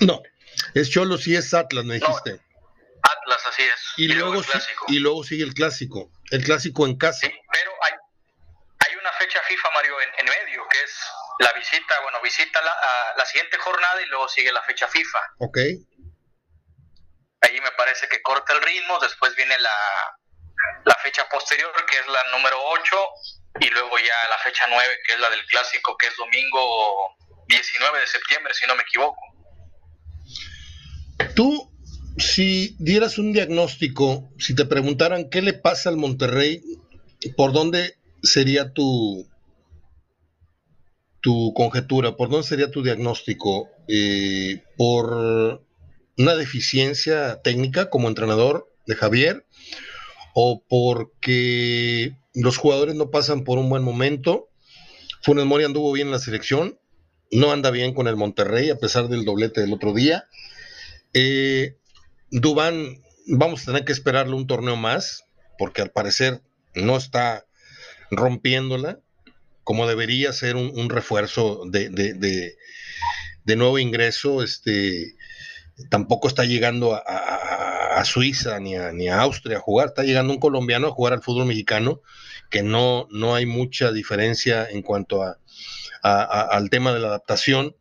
[0.00, 0.22] No,
[0.74, 2.40] es Cholo si es Atlas, me dijiste.
[3.02, 3.80] Atlas, así es.
[3.96, 4.42] Y, luego,
[4.88, 7.26] y luego sigue el clásico, el clásico en casa.
[7.26, 7.92] Sí, pero hay,
[8.86, 10.92] hay una fecha FIFA, Mario, en, medio, que es
[11.38, 12.74] la visita, bueno, visita la,
[13.16, 15.18] la siguiente jornada y luego sigue la fecha FIFA.
[15.38, 15.58] Ok.
[17.42, 19.70] Ahí me parece que corta el ritmo, después viene la,
[20.84, 22.96] la fecha posterior, que es la número 8,
[23.60, 27.16] y luego ya la fecha 9, que es la del clásico, que es domingo
[27.48, 29.20] 19 de septiembre, si no me equivoco.
[31.34, 31.70] Tú,
[32.18, 36.62] si dieras un diagnóstico, si te preguntaran qué le pasa al Monterrey,
[37.36, 39.29] ¿por dónde sería tu,
[41.20, 42.16] tu conjetura?
[42.16, 43.68] ¿Por dónde sería tu diagnóstico?
[43.88, 45.64] Eh, ¿Por
[46.16, 49.46] una deficiencia técnica como entrenador de Javier?
[50.34, 54.48] ¿O porque los jugadores no pasan por un buen momento?
[55.22, 56.78] Funes Mori anduvo bien en la selección,
[57.30, 60.24] no anda bien con el Monterrey a pesar del doblete del otro día.
[61.12, 61.76] Eh,
[62.30, 65.24] Dubán, vamos a tener que esperarle un torneo más,
[65.58, 66.42] porque al parecer
[66.74, 67.46] no está
[68.10, 69.00] rompiéndola
[69.70, 72.56] como debería ser un, refuerzo de,
[73.54, 74.42] nuevo ingreso.
[74.42, 75.14] Este,
[75.88, 80.40] tampoco está llegando a, Suiza ni a, ni a Austria a jugar, está llegando un
[80.40, 82.02] colombiano a jugar al fútbol mexicano,
[82.50, 85.38] que no, no hay mucha diferencia en cuanto a,
[86.02, 87.76] al tema de la adaptación.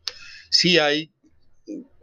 [0.52, 1.12] Sí hay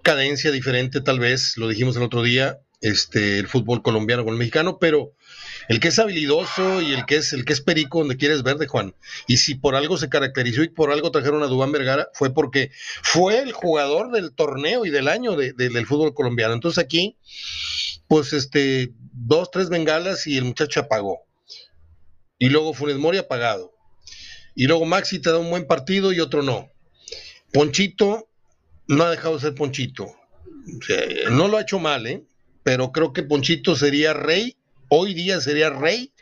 [0.03, 4.39] cadencia diferente, tal vez, lo dijimos el otro día, este, el fútbol colombiano con el
[4.39, 5.13] mexicano, pero
[5.69, 8.57] el que es habilidoso y el que es el que es perico donde quieres ver
[8.57, 8.95] de Juan.
[9.27, 12.71] Y si por algo se caracterizó y por algo trajeron a Dubán Vergara, fue porque
[13.03, 16.55] fue el jugador del torneo y del año del fútbol colombiano.
[16.55, 17.17] Entonces aquí,
[18.09, 21.21] pues este, dos, tres bengalas y el muchacho apagó.
[22.39, 23.73] Y luego Funes Mori apagado.
[24.55, 26.71] Y luego Maxi te da un buen partido y otro no.
[27.53, 28.29] Ponchito
[28.89, 30.07] no ha dejado de ser Ponchito.
[31.31, 32.25] no lo ha hecho mal, ¿eh?
[32.63, 34.57] Pero creo que Ponchito sería rey,
[34.89, 36.13] hoy día sería rey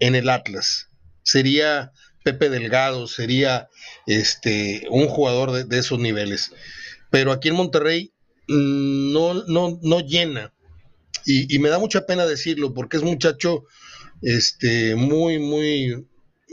[0.00, 0.88] en el Atlas.
[1.22, 3.68] Sería Pepe Delgado, sería
[4.06, 6.52] este un jugador de, esos niveles.
[7.10, 8.12] Pero aquí en Monterrey
[8.48, 10.52] mm, no, no, no llena.
[11.26, 13.64] Y, me da mucha pena decirlo, porque es muchacho
[14.20, 16.06] este, muy, muy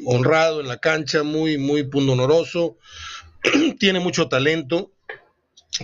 [0.05, 2.77] honrado en la cancha, muy, muy pundonoroso,
[3.79, 4.93] tiene mucho talento,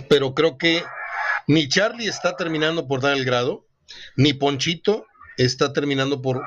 [0.08, 0.82] pero creo que
[1.46, 3.66] ni Charlie está terminando por dar el grado,
[4.16, 5.04] ni Ponchito
[5.38, 6.42] está terminando por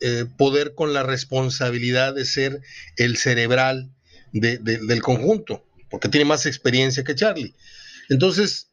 [0.00, 2.60] eh, poder con la responsabilidad de ser
[2.96, 3.92] el cerebral
[4.32, 7.54] del conjunto, porque tiene más experiencia que Charlie.
[8.08, 8.70] Entonces,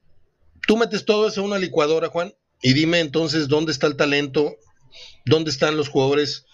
[0.66, 4.56] tú metes todo eso en una licuadora, Juan, y dime entonces dónde está el talento,
[5.26, 6.46] dónde están los jugadores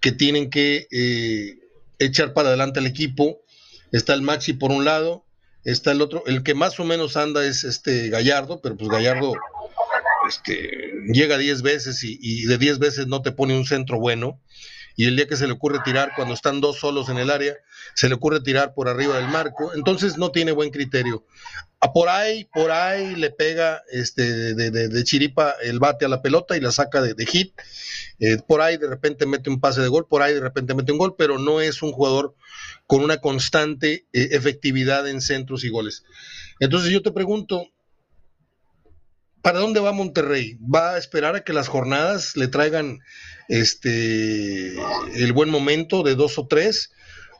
[0.00, 1.58] que tienen que eh,
[1.98, 3.42] echar para adelante al equipo.
[3.90, 5.26] Está el Maxi por un lado,
[5.64, 9.34] está el otro, el que más o menos anda es este Gallardo, pero pues Gallardo
[10.28, 10.70] este,
[11.12, 14.40] llega 10 veces y, de 10 veces no te pone un centro bueno.
[14.94, 17.56] Y el día que se le ocurre tirar, cuando están dos solos en el área,
[17.94, 21.24] se le ocurre tirar por arriba del marco, entonces no tiene buen criterio.
[21.94, 26.60] Por ahí, por ahí le pega este, de, chiripa el bate a la pelota y
[26.60, 27.54] la saca de, hit.
[28.20, 30.92] Eh, por ahí de repente mete un pase de gol, por ahí de repente mete
[30.92, 32.36] un gol, pero no es un jugador
[32.86, 36.04] con una constante eh, efectividad en centros y goles.
[36.60, 37.71] Entonces yo te pregunto,
[39.42, 40.58] ¿para dónde va Monterrey?
[40.62, 43.00] ¿Va a esperar a que las jornadas le traigan
[43.48, 44.74] este
[45.14, 46.90] el buen momento de dos o tres?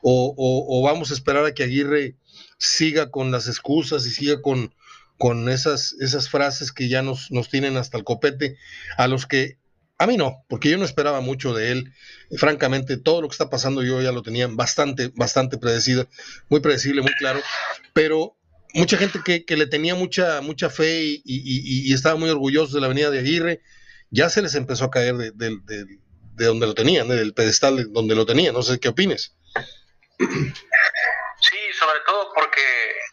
[0.03, 2.17] o, vamos a esperar a que Aguirre
[2.57, 4.73] siga con las excusas y siga con,
[5.17, 8.57] con esas, esas frases que ya nos, nos tienen hasta el copete,
[8.97, 9.57] a los que
[9.97, 11.93] a mí no, porque yo no esperaba mucho de él.
[12.35, 16.09] Francamente, todo lo que está pasando yo ya lo tenía bastante, bastante predecido,
[16.49, 17.39] muy predecible, muy claro.
[17.93, 18.35] Pero
[18.73, 23.09] mucha gente que, le tenía mucha, mucha fe y, estaba muy orgulloso de la venida
[23.09, 23.61] de Aguirre,
[24.09, 25.31] ya se les empezó a caer de,
[26.35, 28.53] de donde lo tenían, del pedestal donde lo tenían.
[28.53, 29.35] No sé qué opines.
[30.19, 32.61] Sí, sobre todo porque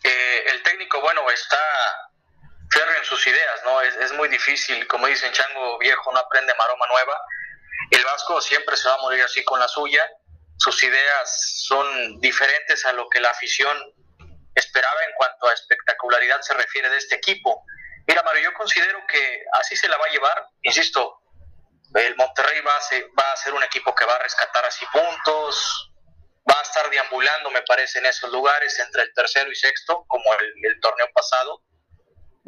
[0.05, 1.59] eh, el técnico, bueno, está
[2.71, 3.81] férreo en sus ideas, ¿no?
[3.83, 7.21] Es, es, muy difícil, como dicen, chango viejo no aprende maroma nueva.
[7.91, 10.03] el Vasco siempre se va a morir así con la suya,
[10.59, 13.77] sus ideas son diferentes a lo que la afición
[14.61, 17.65] esperaba en cuanto a espectacularidad se refiere de este equipo.
[18.07, 21.21] Mira, Mario, yo considero que así se la va a llevar, insisto,
[21.95, 25.93] el Monterrey va a, ser, un equipo que va a rescatar así puntos,
[26.49, 30.33] va a estar deambulando, me parece, en esos lugares entre el tercero y sexto, como
[30.35, 31.63] el, el torneo pasado.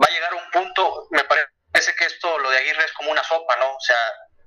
[0.00, 3.24] Va a llegar un punto, me parece que esto, lo de Aguirre es como una
[3.24, 3.74] sopa, ¿no?
[3.74, 3.98] O sea,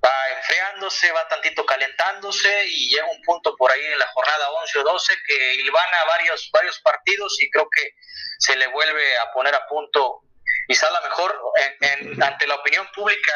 [0.05, 4.79] va enfriándose, va tantito calentándose y llega un punto por ahí en la jornada 11
[4.79, 7.91] o 12 que ilvana varios, varios partidos y creo que
[8.39, 10.21] se le vuelve a poner a punto
[10.67, 11.41] quizá a lo mejor.
[11.81, 13.33] En, ante la opinión pública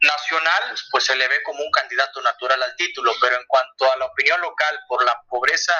[0.00, 3.96] nacional pues se le ve como un candidato natural al título, pero en cuanto a
[3.96, 5.74] la opinión local por la pobreza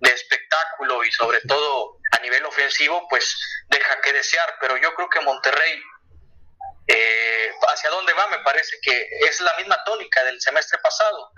[0.00, 3.36] de espectáculo y sobre todo a nivel ofensivo pues
[3.68, 5.80] deja que desear, pero yo creo que Monterrey
[6.94, 11.32] eh, hacia dónde va, me parece que es la misma tónica del semestre pasado.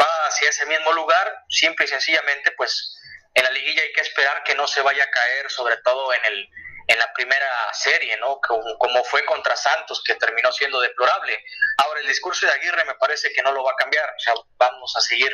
[0.00, 2.96] Va hacia ese mismo lugar, simple y sencillamente, pues
[3.34, 6.24] en la liguilla hay que esperar que no se vaya a caer, sobre todo en
[6.24, 6.48] el
[6.88, 8.40] en la primera serie, ¿no?
[8.40, 11.38] Como, como, fue contra Santos, que terminó siendo deplorable.
[11.76, 14.96] Ahora, el discurso de Aguirre me parece que no lo va a cambiar, o vamos
[14.96, 15.30] a seguir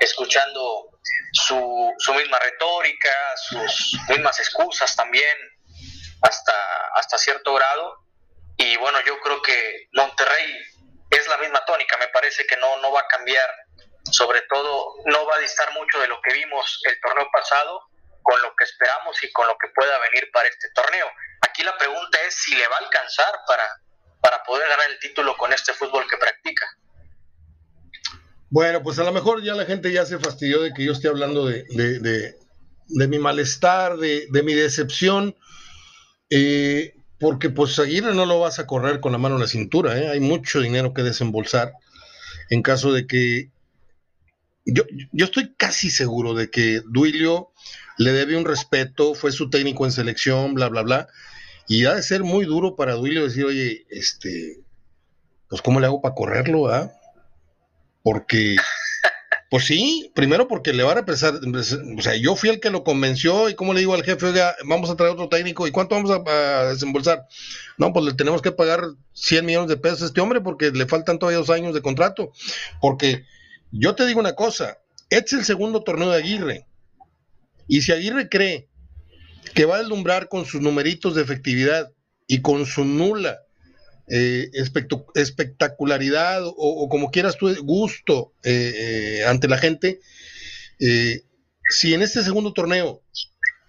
[0.00, 1.00] escuchando
[1.32, 5.36] su, su misma retórica, sus mismas excusas también,
[6.20, 8.04] hasta, hasta cierto grado,
[8.58, 10.54] y bueno, yo creo que Monterrey
[11.10, 13.48] es la misma tónica, me parece que no, no va a cambiar,
[14.10, 17.82] sobre todo no va a distar mucho de lo que vimos el torneo pasado
[18.22, 21.06] con lo que esperamos y con lo que pueda venir para este torneo.
[21.40, 23.64] Aquí la pregunta es si le va a alcanzar para,
[24.20, 26.66] para poder ganar el título con este fútbol que practica.
[28.50, 31.08] Bueno, pues a lo mejor ya la gente ya se fastidió de que yo esté
[31.08, 32.34] hablando de, de,
[32.86, 35.36] de, mi malestar, de, mi decepción.
[36.30, 39.98] Eh, porque pues Aguirre no lo vas a correr con la mano en la cintura,
[39.98, 40.08] ¿eh?
[40.08, 41.72] hay mucho dinero que desembolsar
[42.50, 43.50] en caso de que...
[44.70, 47.52] Yo, yo estoy casi seguro de que Duilio
[47.96, 51.08] le debe un respeto, fue su técnico en selección, bla, bla, bla,
[51.66, 54.60] y ha de ser muy duro para Duilio decir, oye, este,
[55.48, 56.68] pues ¿cómo le hago para correrlo?
[56.68, 56.92] Ah?
[58.02, 58.56] Porque
[59.50, 62.84] pues sí, primero porque le va a represar, o sea, yo fui el que lo
[62.84, 65.94] convenció y como le digo al jefe, oiga, vamos a traer otro técnico y cuánto
[65.94, 67.26] vamos a, desembolsar.
[67.78, 68.82] No, pues le tenemos que pagar
[69.14, 72.30] 100 millones de pesos a este hombre porque le faltan todavía dos años de contrato.
[72.82, 73.24] Porque
[73.70, 74.78] yo te digo una cosa,
[75.08, 76.66] este es el segundo torneo de Aguirre.
[77.66, 78.68] Y si Aguirre cree
[79.54, 81.90] que va a deslumbrar con sus numeritos de efectividad
[82.26, 83.40] y con su nula
[84.10, 84.50] eh,
[85.14, 90.00] espectacularidad o, como quieras tú, gusto eh, eh, ante la gente,
[91.70, 93.02] si en este segundo torneo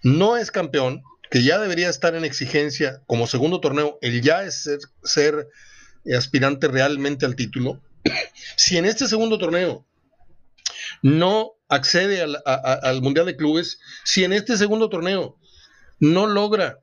[0.02, 4.68] no es campeón, que ya debería estar en exigencia como segundo torneo, el ya es
[5.02, 5.48] ser,
[6.16, 7.80] aspirante realmente al título,
[8.56, 9.86] si en este segundo torneo
[11.02, 15.38] no accede al Mundial de Clubes, si en este segundo torneo
[15.98, 16.80] no logra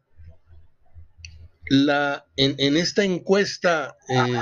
[1.69, 4.39] la, en, esta encuesta eh,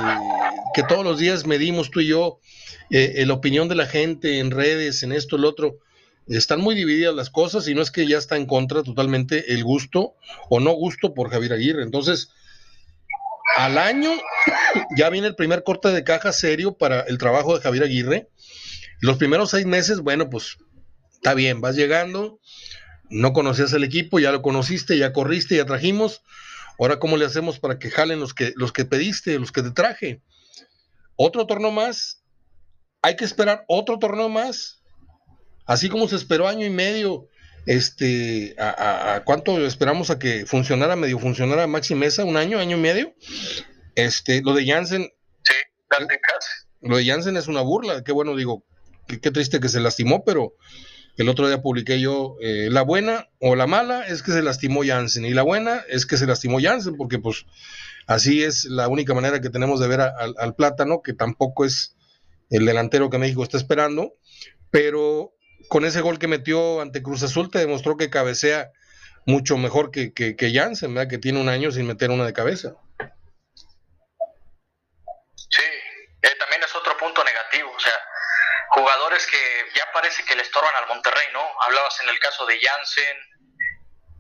[0.74, 2.40] que todos los días medimos tú y yo,
[2.90, 5.80] eh, la opinión de la gente en redes, en esto, el otro,
[6.28, 9.64] están muy divididas las cosas y no es que ya está en contra totalmente el
[9.64, 10.16] gusto
[10.50, 11.84] o no gusto por Javier Aguirre.
[11.84, 12.32] Entonces,
[13.58, 14.12] al año
[14.98, 18.30] ya viene el primer corte de caja serio para el trabajo de Javier Aguirre.
[19.02, 20.58] Los primeros seis meses, bueno, pues
[21.14, 22.40] está bien, vas llegando,
[23.10, 26.22] no conocías el equipo, ya lo conociste, ya corriste, ya trajimos
[26.80, 29.72] Ahora, ¿cómo le hacemos para que jalen los que, los que pediste, los que te
[29.72, 30.22] traje?
[31.16, 32.22] Otro torneo más.
[33.02, 34.82] Hay que esperar otro torneo más.
[35.66, 37.28] Así como se esperó año y medio,
[37.66, 42.82] este, a, cuánto esperamos a que funcionara, medio funcionara Maxi Mesa, un año, año y
[42.82, 43.16] medio.
[43.96, 45.04] Este, lo de Jansen.
[45.44, 45.56] Sí,
[45.90, 46.20] date
[46.82, 48.04] Lo de Jansen es una burla.
[48.04, 48.64] Qué bueno, digo,
[49.08, 50.54] qué triste que se lastimó, pero
[51.18, 54.82] el otro día publiqué yo, eh, la buena o la mala es que se lastimó
[54.86, 57.46] Jansen y la buena es que se lastimó Jansen porque pues
[58.08, 61.96] así es la única manera que tenemos de ver al plátano, que tampoco es
[62.50, 64.14] el delantero que México está esperando,
[64.72, 65.34] pero
[65.70, 68.72] con ese gol que metió ante Cruz Azul te demostró que cabecea
[69.26, 71.08] mucho mejor que, que, ¿verdad?
[71.08, 72.76] que tiene un año sin meter una de cabeza.
[75.36, 75.64] Sí,
[76.22, 77.94] eh, también es otro punto negativo, o sea,
[79.16, 81.62] jugadores que ya parece que le estorban al Monterrey, ¿no?
[81.62, 83.18] Hablabas en el caso de Jansen,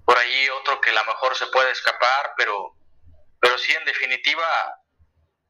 [0.05, 2.75] por ahí otro que a lo mejor se puede escapar, pero,
[3.41, 4.47] pero sí, en definitiva,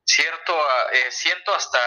[0.06, 0.58] cierto,
[0.92, 1.80] eh, siento hasta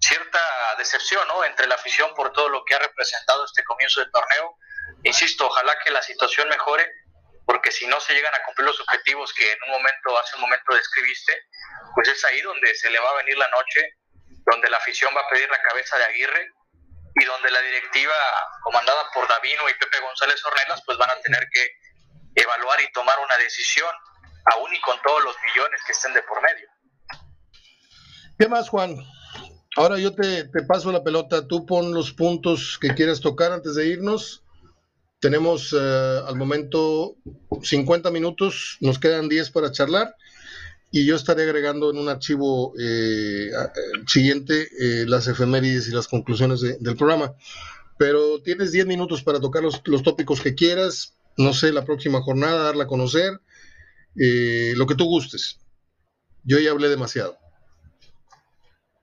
[0.00, 1.44] cierta decepción, ¿no?
[1.44, 4.56] Entre la afición por todo lo que ha representado este comienzo de torneo.
[5.04, 6.90] Insisto, ojalá que la situación mejore,
[7.46, 10.42] porque si no se llegan a cumplir los objetivos que en un momento, hace un
[10.42, 11.46] momento describiste,
[11.94, 13.96] pues es ahí donde se le va a venir la noche
[14.44, 16.50] donde la afición va a pedir la cabeza de Aguirre
[17.14, 18.14] y donde la directiva
[18.62, 21.66] comandada por Davino y Pepe González Ornelas pues van a tener que
[22.34, 23.90] evaluar y tomar una decisión,
[24.54, 26.68] aún y con todos los millones que estén de por medio.
[28.38, 28.96] ¿Qué más, Juan?
[29.76, 33.86] Ahora yo te, paso la pelota, tú pon los puntos que quieras tocar antes de
[33.86, 34.44] irnos.
[35.20, 37.16] Tenemos eh, al momento
[37.62, 40.16] 50 minutos, nos quedan 10 para charlar
[40.94, 43.50] y yo estaré agregando en un archivo eh,
[44.06, 47.34] siguiente eh, las efemérides y las conclusiones del programa.
[47.98, 52.64] Pero tienes 10 minutos para tocar los, tópicos que quieras, no sé, la próxima jornada,
[52.64, 53.40] darla a conocer,
[54.20, 55.58] eh, lo que tú gustes.
[56.44, 57.38] Yo ya hablé demasiado.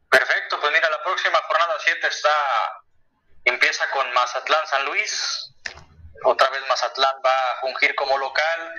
[0.09, 2.29] Perfecto, pues mira, la próxima jornada 7 está,
[3.45, 5.55] empieza con Mazatlán San Luis,
[6.23, 8.73] otra vez Mazatlán va a fungir como local,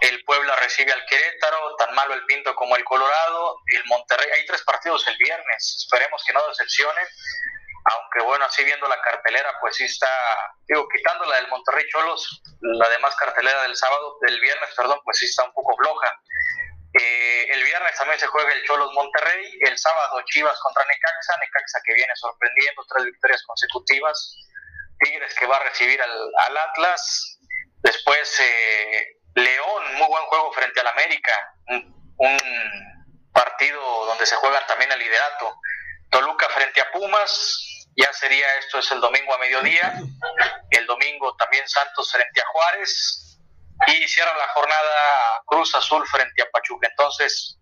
[0.00, 4.46] el Puebla recibe al Querétaro, tan malo el Pinto como el Colorado, el Monterrey, hay
[4.46, 7.06] tres partidos el viernes, esperemos que no decepcionen,
[7.84, 10.08] aunque bueno, así viendo la cartelera, pues sí está,
[10.66, 15.18] digo, quitando la del Monterrey Cholos, la demás cartelera del sábado, del viernes, perdón, pues
[15.18, 16.20] sí está un poco floja.
[17.00, 21.80] Eh, el viernes también se juega el Cholos Monterrey, el sábado Chivas contra Necaxa, Necaxa
[21.84, 24.36] que viene sorprendiendo, tres victorias consecutivas,
[25.00, 27.38] Tigres que va a recibir al, al Atlas,
[27.82, 31.54] después eh, León, muy buen juego frente al América,
[32.16, 32.38] un,
[33.32, 35.54] partido donde se juegan también el liderato.
[36.10, 39.94] Toluca frente a Pumas, ya sería esto es el domingo a mediodía.
[40.70, 43.38] El domingo también Santos frente a Juárez
[43.86, 46.88] y cierra la jornada Cruz Azul frente a Pachuca.
[46.88, 47.58] Entonces,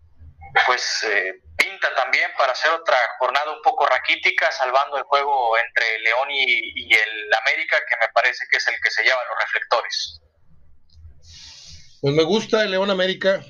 [0.64, 5.99] pues eh, pinta también para hacer otra jornada un poco raquítica, salvando el juego entre
[5.99, 9.39] León y, y el América, que me parece que es el que se lleva los
[9.41, 10.22] reflectores.
[12.07, 13.45] Pues me gusta el León América,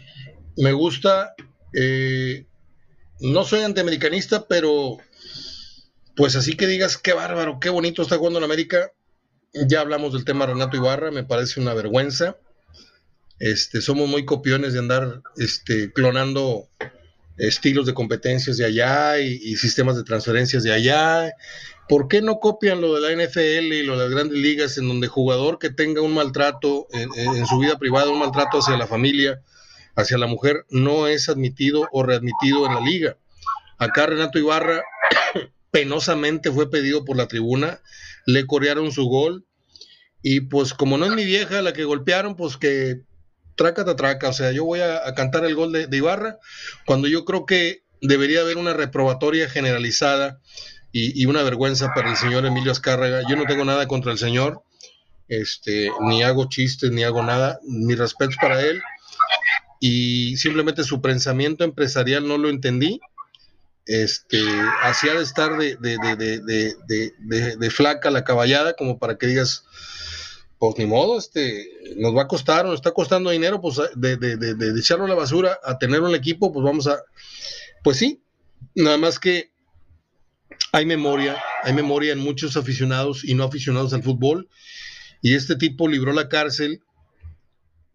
[0.57, 1.35] me gusta,
[1.75, 2.47] eh,
[3.21, 4.97] no soy antiamericanista, pero
[6.17, 8.93] pues así que digas, qué bárbaro, qué bonito está jugando en América.
[9.53, 12.39] Ya hablamos del tema Renato Ibarra, me parece una vergüenza.
[13.41, 16.67] Este, somos muy copiones de andar este, clonando
[17.37, 21.31] estilos de competencias de allá y, sistemas de transferencias de allá
[21.89, 24.89] ¿Por qué no copian lo de la NFL y lo de las grandes ligas en
[24.89, 29.41] donde jugador que tenga un maltrato en, su vida privada, un maltrato hacia la familia,
[29.95, 33.19] hacia la mujer, no es admitido o readmitido en la liga?
[33.79, 34.83] Acá Renato Ibarra
[35.71, 37.81] penosamente fue pedido por la tribuna,
[38.27, 39.47] le corearon su gol
[40.23, 43.03] y pues como no es mi vieja la que golpearon, pues que
[43.55, 46.39] traca, traca, o sea, yo voy a, cantar el gol de Ibarra
[46.85, 50.41] cuando yo creo que debería haber una reprobatoria generalizada
[50.99, 53.23] y, una vergüenza para el señor Emilio Azcárraga.
[53.29, 54.63] Yo no tengo nada contra el señor,
[55.29, 58.81] este, ni hago chistes, ni hago nada, mi respeto para él.
[59.79, 62.99] Y simplemente su pensamiento empresarial no lo entendí.
[63.85, 64.41] Este,
[64.83, 65.77] hacía de estar de,
[67.59, 69.65] de, flaca la caballada, como para que digas,
[70.59, 74.81] pues ni modo, este, nos va a costar, nos está costando dinero, pues de, de,
[74.81, 77.03] echarlo a la basura a tener un equipo, pues vamos a,
[77.85, 78.23] pues sí,
[78.75, 79.51] nada más que
[80.77, 84.51] hay memoria, hay memoria en muchos aficionados y no aficionados al fútbol.
[85.23, 86.83] Y este tipo libró la cárcel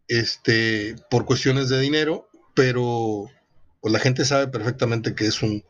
[0.08, 3.30] este, por cuestiones de dinero, pero
[3.82, 5.64] pues, la gente sabe perfectamente que es un,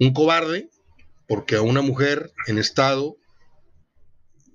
[0.00, 0.70] un cobarde,
[1.28, 3.18] porque a una mujer en estado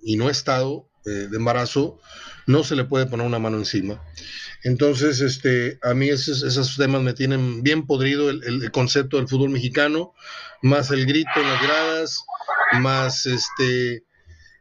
[0.01, 1.99] y no estado eh, de embarazo
[2.47, 4.01] no se le puede poner una mano encima.
[4.63, 9.49] Entonces, este, a mí esos, esos temas me tienen bien podrido el, concepto del fútbol
[9.49, 10.13] mexicano,
[10.61, 12.23] más el grito en las gradas,
[12.79, 14.03] más este,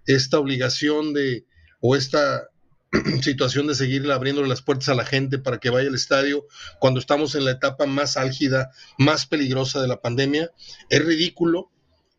[0.06, 1.44] esta obligación de,
[1.80, 2.48] o esta
[3.22, 6.46] situación de seguir abriéndole las puertas a la gente para que vaya al estadio
[6.78, 10.50] cuando estamos en la etapa más álgida, más peligrosa de la pandemia.
[10.88, 11.70] Es ridículo,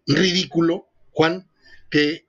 [0.06, 1.50] ridículo, Juan,
[1.90, 2.28] que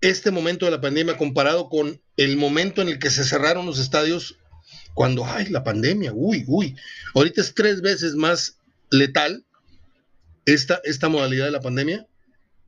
[0.00, 3.78] este momento de la pandemia comparado con el momento en el que se cerraron los
[3.78, 4.38] estadios
[4.94, 6.74] cuando, ay, la pandemia, uy, uy,
[7.14, 8.58] ahorita es tres veces más
[8.90, 9.44] letal
[10.46, 12.06] esta, esta modalidad de la pandemia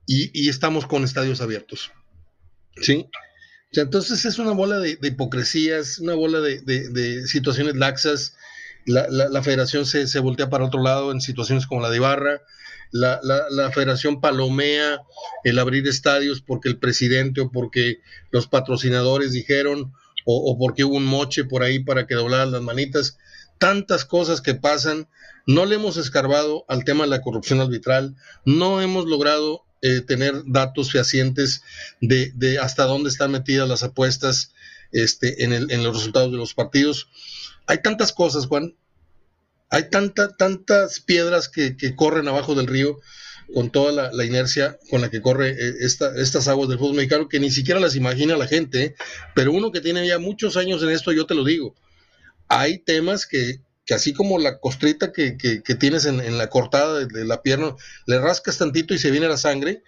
[0.07, 1.93] y, estamos con estadios abiertos.
[2.81, 3.07] ¿Sí?
[3.73, 8.35] entonces es una bola de, hipocresías, una bola de, situaciones laxas.
[8.87, 12.43] La, federación se, se, voltea para otro lado en situaciones como la de Ibarra.
[12.91, 15.03] La, la, federación palomea
[15.45, 18.01] el abrir estadios porque el presidente o porque
[18.31, 19.93] los patrocinadores dijeron
[20.25, 23.19] o, porque hubo un moche por ahí para que doblaran las manitas,
[23.59, 25.09] tantas cosas que pasan,
[25.47, 30.43] no le hemos escarbado al tema de la corrupción arbitral, no hemos logrado eh, tener
[30.47, 31.63] datos fehacientes
[32.01, 34.53] de, hasta dónde están metidas las apuestas
[34.93, 37.09] este, en, el, en los resultados de los partidos.
[37.67, 38.75] Hay tantas cosas, Juan,
[39.71, 42.99] hay tanta, tantas piedras que, corren abajo del río.
[43.55, 47.41] con toda la, inercia con la que corre eh, estas aguas del fútbol mexicano, que
[47.41, 48.95] ni siquiera las imagina la gente, ¿eh?
[49.35, 51.75] pero uno que tiene ya muchos años en esto, yo te lo digo,
[52.49, 55.37] hay temas que, que así como la costrita que,
[55.79, 57.75] tienes en, la cortada de, la pierna,
[58.07, 59.83] le rascas tantito y se viene la sangre,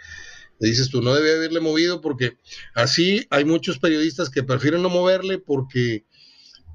[0.59, 2.39] le dices tú, no debe haberle movido porque
[2.75, 6.05] así hay muchos periodistas que prefieren no moverle porque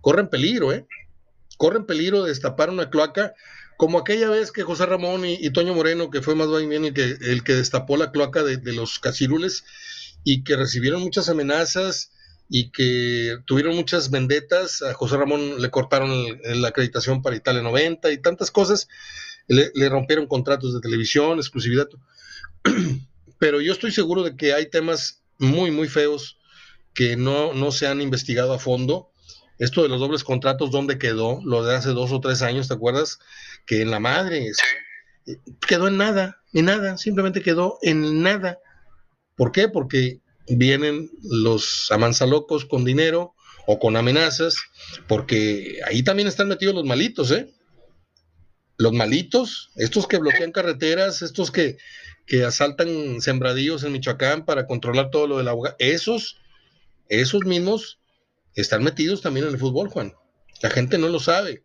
[0.02, 0.86] corren peligro, ¿eh?
[1.58, 3.34] Corren peligro de destapar una cloaca
[3.78, 7.04] como aquella vez que José Ramón y, Toño Moreno, que fue más bien el que,
[7.04, 9.64] el que destapó la cloaca de, los cachirules
[10.24, 12.12] y que recibieron muchas amenazas
[12.50, 16.12] y que tuvieron muchas vendetas, a José Ramón le cortaron
[16.44, 18.88] la acreditación para Italia 90 y tantas cosas,
[19.48, 21.88] le, le rompieron contratos de televisión, exclusividad.
[23.40, 26.38] Pero yo estoy seguro de que hay temas muy, muy feos
[26.94, 29.12] que no, no se han investigado a fondo
[29.58, 31.40] esto de los dobles contratos, ¿dónde quedó?
[31.44, 33.20] Lo de hace dos o tres años, ¿te acuerdas?
[33.66, 34.52] Que en la madre
[35.26, 38.60] eh, quedó en nada, en nada, simplemente quedó en nada.
[39.36, 39.70] ¿Por qué?
[39.70, 43.34] Porque vienen los amansalocos con dinero
[43.66, 44.56] o con amenazas,
[45.08, 47.52] porque ahí también están metidos los malitos, ¿eh?
[48.78, 51.78] Los malitos, estos que bloquean carreteras, estos que,
[52.28, 56.38] que asaltan sembradíos en Michoacán para controlar todo lo del agua, esos,
[57.10, 58.00] esos mismos
[58.54, 60.14] están metidos también en el fútbol, Juan.
[60.62, 61.64] La gente no lo sabe.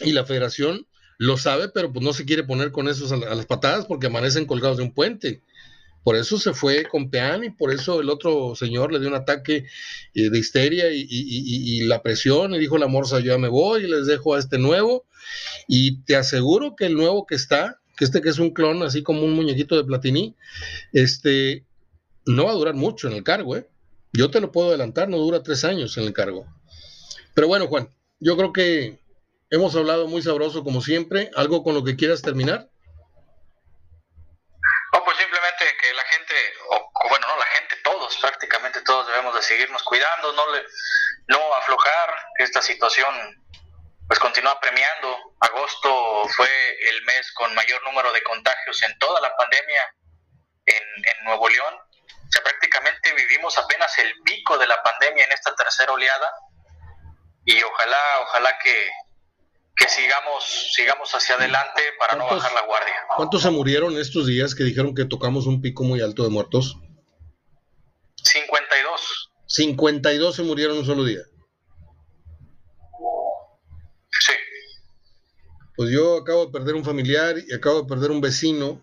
[0.00, 0.86] Y la federación
[1.18, 4.46] lo sabe, pero pues no se quiere poner con esos a, las patadas porque amanecen
[4.46, 5.42] colgados de un puente.
[6.02, 9.14] Por eso se fue con Peán y por eso el otro señor le dio un
[9.14, 9.66] ataque
[10.14, 13.88] eh, de histeria y, la presión y dijo la morsa, yo ya me voy y
[13.88, 15.04] les dejo a este nuevo.
[15.68, 19.02] Y te aseguro que el nuevo que está, que este que es un clon, así
[19.02, 20.34] como un muñequito de Platini,
[20.92, 21.64] este,
[22.26, 23.68] no va a durar mucho en el cargo, ¿eh?
[24.12, 26.46] Yo te lo puedo adelantar, no dura tres años en el cargo.
[27.34, 27.88] Pero bueno, Juan,
[28.18, 28.98] yo creo que
[29.50, 31.30] hemos hablado muy sabroso como siempre.
[31.36, 32.68] ¿Algo con lo que quieras terminar?
[34.92, 36.34] No, pues simplemente que la gente,
[36.70, 40.64] o bueno, no la gente, todos, prácticamente todos debemos de seguirnos cuidando, no, le,
[41.28, 43.14] no aflojar, esta situación
[44.06, 45.34] pues continúa premiando.
[45.40, 46.50] Agosto fue
[46.88, 49.94] el mes con mayor número de contagios en toda la pandemia
[50.66, 51.74] en, en Nuevo León
[52.30, 56.30] o sea, prácticamente vivimos apenas el pico de la pandemia en esta tercera oleada
[57.44, 58.90] y ojalá, ojalá que,
[59.88, 62.94] sigamos, sigamos hacia adelante para no bajar la guardia.
[63.16, 66.76] ¿Cuántos se murieron estos días que dijeron que tocamos un pico muy alto de muertos?
[68.22, 68.59] 52.
[69.50, 71.22] 52 se murieron un solo día.
[74.10, 74.32] Sí.
[75.76, 78.80] Pues yo acabo de perder un familiar y acabo de perder un vecino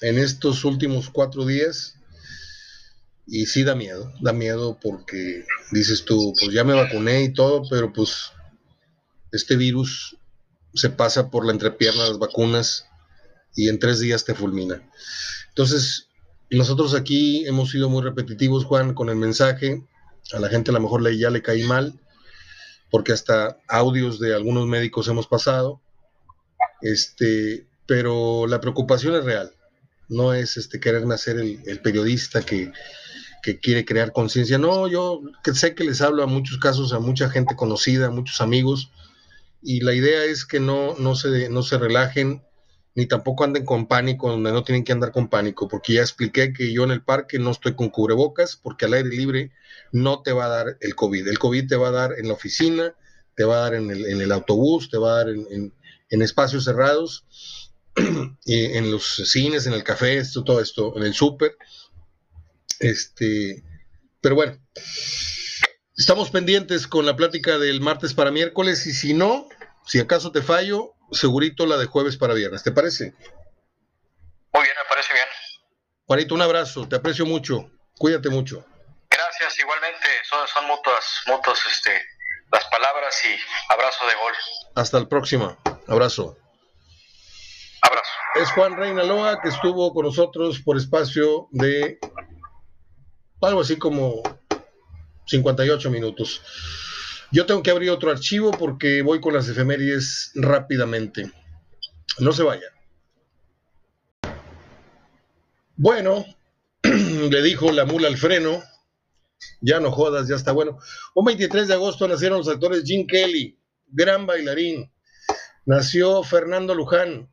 [0.00, 1.96] en estos últimos cuatro días.
[3.26, 7.62] Y sí da miedo, da miedo porque dices tú, pues ya me vacuné y todo,
[7.68, 8.32] pero pues
[9.30, 10.16] este virus
[10.74, 12.86] se pasa por la entrepierna de las vacunas
[13.54, 14.90] y en tres días te fulmina.
[15.50, 16.08] Entonces,
[16.56, 19.82] nosotros aquí hemos sido muy repetitivos, Juan, con el mensaje.
[20.32, 22.00] A la gente a lo mejor le, ya le caí mal,
[22.90, 25.80] porque hasta audios de algunos médicos hemos pasado.
[26.80, 29.52] Este, pero la preocupación es real.
[30.08, 32.70] No es este querer nacer el periodista que,
[33.42, 34.56] que quiere crear conciencia.
[34.56, 35.20] No, yo
[35.52, 38.90] sé que les hablo a muchos casos, a mucha gente conocida, a muchos amigos,
[39.60, 42.42] y la idea es que no, no, se, no se relajen,
[42.94, 46.52] ni tampoco anden con pánico, donde no tienen que andar con pánico, porque ya expliqué
[46.52, 49.52] que yo en el parque no estoy con cubrebocas, porque al aire libre
[49.92, 51.28] no te va a dar el COVID.
[51.28, 52.94] El COVID te va a dar en la oficina,
[53.34, 55.72] te va a dar en el, autobús, te va a dar en,
[56.10, 57.24] en, espacios cerrados,
[58.46, 61.56] en los cines, en el café, esto, todo esto, en el súper
[62.82, 63.62] este,
[64.20, 64.58] pero bueno,
[65.96, 69.46] estamos pendientes con la plática del martes para miércoles y si no,
[69.86, 72.62] si acaso te fallo, segurito la de jueves para viernes.
[72.62, 73.14] ¿Te parece?
[74.52, 75.26] Muy bien, me parece bien.
[76.06, 78.64] Juanito, un abrazo, te aprecio mucho, cuídate mucho.
[79.10, 81.90] Gracias, igualmente, son, son mutuas, mutuas este,
[82.50, 84.32] las palabras y abrazo de gol.
[84.74, 85.56] Hasta el próximo,
[85.88, 86.36] abrazo.
[87.82, 88.10] Abrazo.
[88.34, 91.98] Es Juan Reinaloa que estuvo con nosotros por espacio de
[93.40, 94.22] algo así como
[95.26, 96.42] 58 minutos.
[97.32, 101.32] Yo tengo que abrir otro archivo porque voy con las efemérides rápidamente.
[102.18, 102.66] No se vaya.
[105.76, 106.26] Bueno,
[106.82, 108.62] le dijo la mula al freno.
[109.62, 110.78] Ya no jodas, ya está bueno.
[111.14, 113.58] Un 23 de agosto nacieron los actores Jim Kelly,
[113.88, 114.92] gran bailarín.
[115.64, 117.32] Nació Fernando Luján.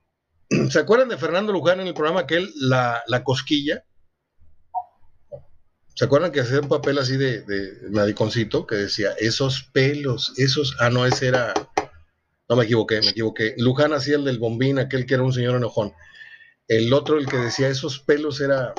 [0.70, 3.84] ¿Se acuerdan de Fernando Luján en el programa aquel, La, la Cosquilla?
[6.00, 7.44] ¿Se acuerdan que hacía un papel así de,
[7.90, 10.78] mediconcito que decía, esos pelos, esos...
[10.80, 11.54] Ah, no, ese era...
[12.48, 13.54] No me equivoqué, me equivoqué.
[13.58, 15.92] Luján hacía el del bombín, aquel que era un señor enojón.
[16.70, 18.74] El otro, el que decía esos pelos era.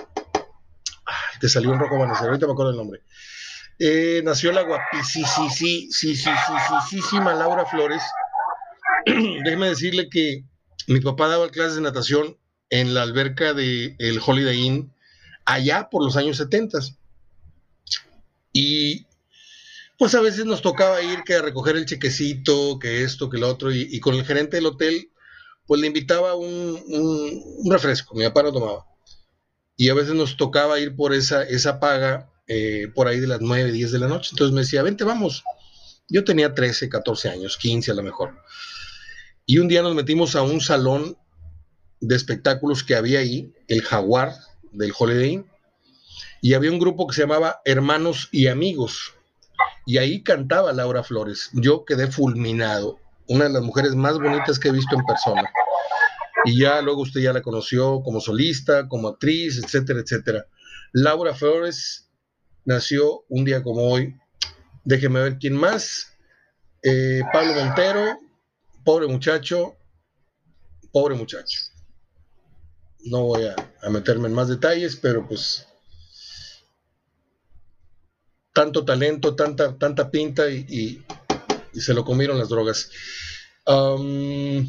[1.42, 3.02] te salió un rojo amanecer, ahorita me acuerdo el nombre.
[3.78, 4.94] Eh, nació la guapísima
[7.34, 8.02] Laura Flores.
[9.04, 10.46] Déjeme decirle que
[10.86, 12.38] mi papá daba clases de natación
[12.70, 14.94] en la alberca del el Holiday Inn
[15.44, 16.78] allá por los años 70.
[18.52, 19.06] Y
[19.98, 23.48] pues a veces nos tocaba ir que a recoger el chequecito, que esto, que lo
[23.48, 25.10] otro, y, con el gerente del hotel,
[25.66, 26.82] pues le invitaba un,
[27.70, 28.86] refresco, mi papá no tomaba.
[29.76, 33.40] Y a veces nos tocaba ir por esa, esa paga eh, por ahí de las
[33.40, 34.30] 9, 10 de la noche.
[34.32, 35.44] Entonces me decía, vente, vamos.
[36.08, 38.36] Yo tenía 13, 14 años, 15 a lo mejor.
[39.46, 41.16] Y un día nos metimos a un salón
[42.00, 44.34] de espectáculos que había ahí, el Jaguar
[44.72, 45.46] del Holiday Inn,
[46.40, 49.14] y había un grupo que se llamaba Hermanos y Amigos
[49.86, 51.50] y ahí cantaba Laura Flores.
[51.52, 55.50] Yo quedé fulminado, una de las mujeres más bonitas que he visto en persona.
[56.44, 60.46] Y ya luego usted ya la conoció como solista, como actriz, etcétera, etcétera.
[60.92, 62.10] Laura Flores
[62.64, 64.16] nació un día como hoy.
[64.84, 66.16] Déjeme ver quién más.
[66.82, 68.18] Eh, Pablo Montero,
[68.84, 69.76] pobre muchacho,
[70.92, 71.58] pobre muchacho.
[73.04, 75.66] No voy a, a meterme en más detalles, pero pues
[78.52, 81.02] tanto talento, tanta, tanta pinta y,
[81.72, 82.90] se lo comieron las drogas.
[83.64, 84.68] ¿Quién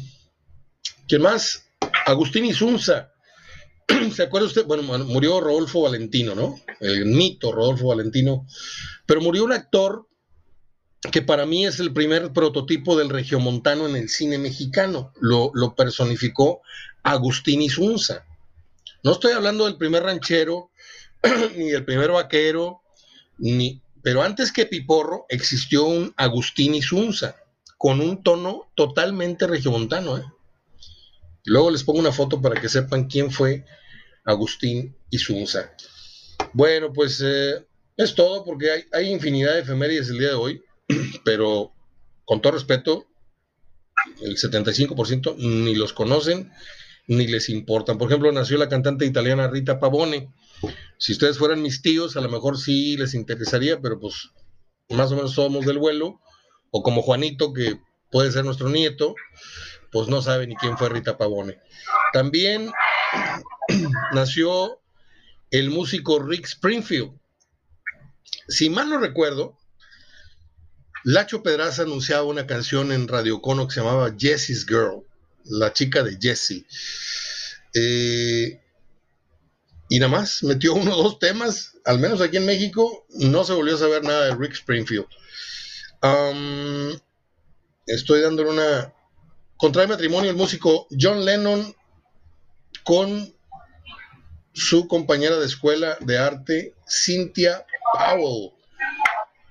[1.22, 1.64] más?
[2.06, 3.12] Agustín Isunza.
[4.14, 4.64] ¿Se acuerda usted?
[4.64, 6.60] Bueno, murió Rodolfo Valentino, ¿no?
[6.80, 8.46] El mito Rodolfo Valentino.
[9.06, 10.06] Pero murió un actor
[11.10, 15.12] que para mí es el primer prototipo del regiomontano en el cine mexicano.
[15.20, 16.62] Lo, lo personificó
[17.02, 18.24] Agustín Isunza.
[19.02, 20.70] No estoy hablando del primer ranchero,
[21.56, 22.81] ni del primer vaquero,
[24.02, 27.36] pero antes que Piporro existió un Agustín Isunza
[27.78, 30.18] con un tono totalmente regiomontano.
[30.18, 30.24] ¿eh?
[31.44, 33.64] Luego les pongo una foto para que sepan quién fue
[34.24, 35.72] Agustín Isunza.
[36.52, 37.66] Bueno, pues eh,
[37.96, 40.62] es todo porque hay, hay infinidad de efemérides el día de hoy,
[41.24, 41.72] pero
[42.24, 43.06] con todo respeto,
[44.20, 46.52] el 75% ni los conocen
[47.08, 47.98] ni les importan.
[47.98, 50.32] Por ejemplo, nació la cantante italiana Rita Pavone
[51.02, 54.30] si ustedes fueran mis tíos, a lo mejor sí les interesaría, pero pues
[54.88, 56.20] más o menos somos del vuelo,
[56.70, 57.80] o como Juanito, que
[58.12, 59.16] puede ser nuestro nieto,
[59.90, 61.58] pues no sabe ni quién fue Rita Pavone.
[62.12, 62.70] También
[64.12, 64.80] nació
[65.50, 67.18] el músico Rick Springfield.
[68.46, 69.58] Si mal no recuerdo,
[71.02, 75.04] Lacho Pedraza anunciaba una canción en Radio Cono que se llamaba Jessie's Girl,
[75.46, 76.64] la chica de Jessie.
[77.74, 78.61] Eh,
[79.92, 83.52] y nada más metió uno o dos temas, al menos aquí en México, no se
[83.52, 85.04] volvió a saber nada de Rick Springfield.
[87.86, 88.90] estoy dándole una...
[89.58, 91.76] Contrae matrimonio el músico John Lennon
[92.84, 93.34] con
[94.54, 98.50] su compañera de escuela de arte, Cynthia Powell,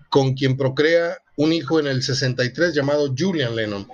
[0.10, 3.88] con quien procrea un hijo en el 63 llamado Julian Lennon.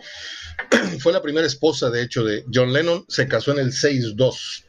[1.02, 4.67] Fue la primera esposa, de hecho, de John Lennon, se casó en el 6-2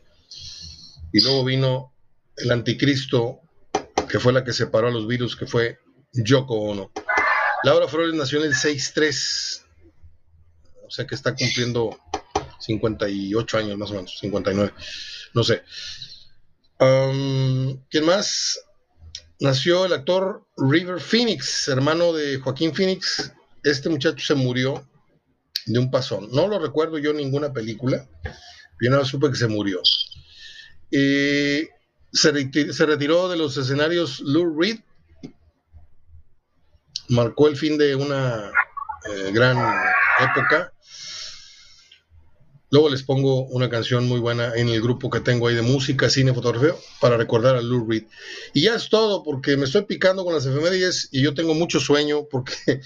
[1.12, 1.94] y luego vino
[2.36, 3.40] el anticristo,
[4.08, 5.78] que fue la que separó a los virus, que fue
[6.12, 6.92] Yoko Ono.
[7.64, 9.62] Laura Flores nació en el 6-3,
[10.86, 11.98] o sea que está cumpliendo
[12.60, 14.72] 58 años más o menos, 59,
[15.34, 15.62] no sé.
[16.78, 18.60] ¿Quién más?
[19.40, 23.32] Nació el actor River Phoenix, hermano de Joaquín Phoenix.
[23.64, 24.88] Este muchacho se murió
[25.66, 26.28] de un pasón.
[26.32, 28.08] No lo recuerdo yo en ninguna película.
[28.80, 29.80] Yo no supe que se murió.
[30.90, 31.68] Y
[32.12, 32.32] se,
[32.86, 34.78] retiró de los escenarios Lou Reed.
[37.08, 38.50] Marcó el fin de una
[39.10, 39.56] eh, gran
[40.18, 40.72] época.
[42.70, 46.10] Luego les pongo una canción muy buena en el grupo que tengo ahí de música,
[46.10, 48.04] cine, fotografía, para recordar a Lou Reed.
[48.52, 51.80] Y ya es todo, porque me estoy picando con las efemérides y yo tengo mucho
[51.80, 52.52] sueño, porque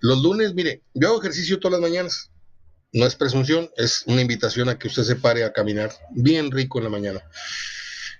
[0.00, 2.30] los lunes, mire, yo hago ejercicio todas las mañanas
[2.92, 6.78] no es presunción, es una invitación a que usted se pare a caminar bien rico
[6.78, 7.22] en la mañana.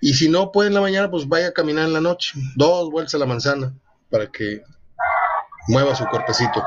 [0.01, 2.91] Y si no puede en la mañana, pues vaya a caminar en la noche, dos
[2.91, 3.73] vueltas a la manzana,
[4.09, 4.61] para que
[5.67, 6.63] mueva su cuerpecito.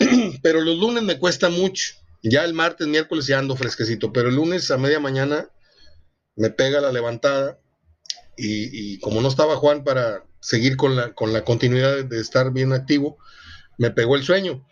[0.42, 1.94] Pero los lunes me cuesta mucho.
[2.22, 5.48] Ya el martes, miércoles ya ando fresquecito, pero el lunes a media mañana
[6.34, 7.60] me pega la levantada
[8.36, 12.72] y, como no estaba Juan para seguir con la, con la continuidad de estar bien
[12.72, 13.18] activo,
[13.78, 14.66] me pegó el sueño.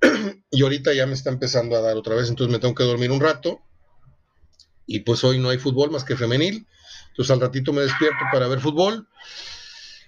[0.50, 3.10] y ahorita ya me está empezando a dar otra vez, entonces me tengo que dormir
[3.10, 3.60] un rato.
[4.86, 6.66] Y pues hoy no hay fútbol más que femenil.
[7.08, 9.08] Entonces al ratito me despierto para ver fútbol.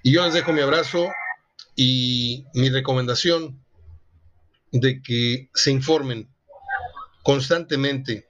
[0.03, 1.09] Y yo les dejo mi abrazo
[1.77, 3.63] y mi recomendación
[4.73, 6.29] de que se informen
[7.23, 8.27] constantemente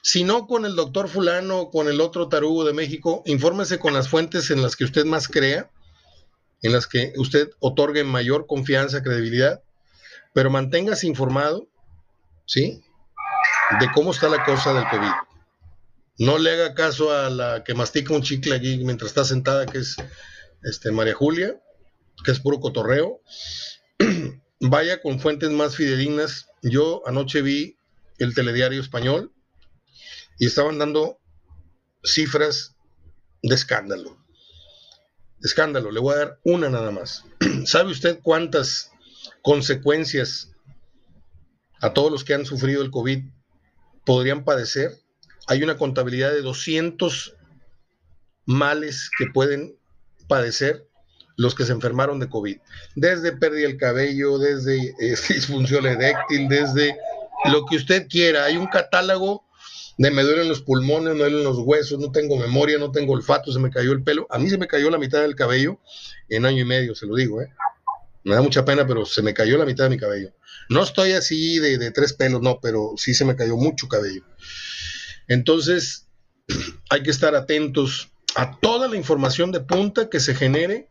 [0.00, 3.94] Si no con el doctor fulano o con el otro tarugo de México, infórmese con
[3.94, 5.70] las fuentes en las que usted más crea,
[6.60, 9.62] en las que usted otorgue mayor confianza, credibilidad,
[10.32, 11.68] pero manténgase informado,
[12.46, 12.82] ¿sí?
[13.80, 15.12] De cómo está la cosa del COVID.
[16.18, 19.78] No le haga caso a la que mastica un chicle aquí mientras está sentada, que
[19.78, 19.96] es
[20.62, 21.60] este, María Julia,
[22.24, 23.20] que es puro cotorreo.
[24.60, 26.46] Vaya con fuentes más fidedignas.
[26.62, 27.76] Yo anoche vi
[28.18, 29.32] el telediario español
[30.38, 31.18] y estaban dando
[32.04, 32.76] cifras
[33.42, 34.16] de escándalo.
[35.42, 37.24] Escándalo, le voy a dar una nada más.
[37.64, 38.91] ¿Sabe usted cuántas
[39.42, 40.52] consecuencias
[41.80, 43.24] a todos los que han sufrido el COVID
[44.04, 44.92] podrían padecer?
[45.48, 47.36] Hay una contabilidad de 200
[48.46, 49.76] males que pueden
[50.28, 50.86] padecer
[51.36, 52.58] los que se enfermaron de COVID.
[52.94, 56.96] Desde pérdida del cabello, desde eh, disfunción eréctil, desde
[57.50, 58.44] lo que usted quiera.
[58.44, 59.44] Hay un catálogo
[59.98, 63.52] de me duelen los pulmones, me duelen los huesos, no tengo memoria, no tengo olfato,
[63.52, 64.26] se me cayó el pelo.
[64.30, 65.78] A mí se me cayó la mitad del cabello
[66.28, 67.48] en año y medio, se lo digo, ¿eh?
[68.24, 70.32] Me da mucha pena, pero se me cayó la mitad de mi cabello.
[70.68, 74.22] No estoy así de, de tres pelos, no, pero sí se me cayó mucho cabello.
[75.28, 76.08] Entonces,
[76.90, 80.88] hay que estar atentos a toda la información de punta que se genere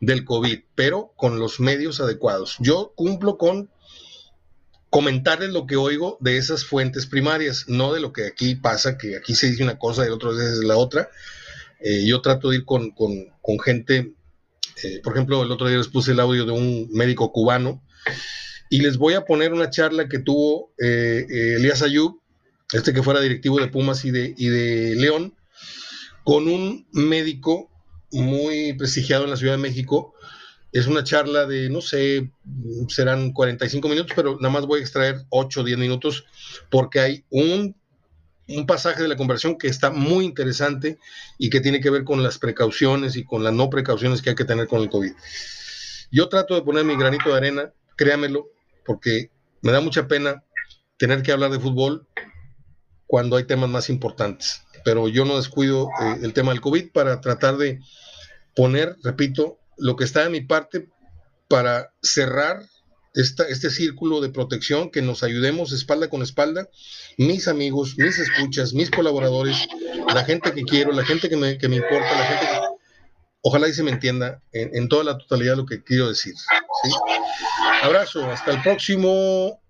[0.00, 2.56] del COVID, pero con los medios adecuados.
[2.60, 3.70] Yo cumplo con
[4.90, 9.16] comentarles lo que oigo de esas fuentes primarias, no de lo que aquí pasa, que
[9.16, 11.10] aquí se dice una cosa y el otro dice la otra.
[11.80, 12.92] Eh, yo trato de ir con,
[13.62, 14.14] gente,
[14.82, 17.82] eh, por ejemplo, el otro día les puse el audio de un médico cubano
[18.68, 22.20] y les voy a poner una charla que tuvo eh, Elías Ayub,
[22.72, 25.34] este que fuera directivo de Pumas y de, y de León,
[26.24, 27.70] con un médico
[28.10, 30.14] muy prestigiado en la Ciudad de México.
[30.72, 32.30] Es una charla de, no sé,
[32.88, 36.26] serán 45 minutos, pero nada más voy a extraer 8 o 10 minutos
[36.70, 37.76] porque hay un,
[38.48, 40.98] un pasaje de la conversación que está muy interesante
[41.38, 44.36] y que tiene que ver con las precauciones y con las no precauciones que hay
[44.36, 45.12] que tener con el COVID.
[46.10, 48.50] Yo trato de poner mi granito de arena, créamelo,
[48.84, 49.30] porque
[49.62, 50.44] me da mucha pena
[50.96, 52.06] tener que hablar de fútbol
[53.06, 54.62] cuando hay temas más importantes.
[54.84, 57.80] Pero yo no descuido eh, el tema del COVID para tratar de
[58.54, 60.88] poner, repito, lo que está de mi parte
[61.48, 62.62] para cerrar
[63.16, 66.68] este círculo de protección, que nos ayudemos espalda con espalda,
[67.16, 69.66] mis amigos, mis escuchas, mis colaboradores,
[70.14, 72.76] la gente que quiero, la gente que me, que me importa, la gente que...
[73.42, 76.34] Ojalá y se me entienda en, en toda la totalidad lo que quiero decir.
[77.82, 79.62] Abrazo, hasta el próximo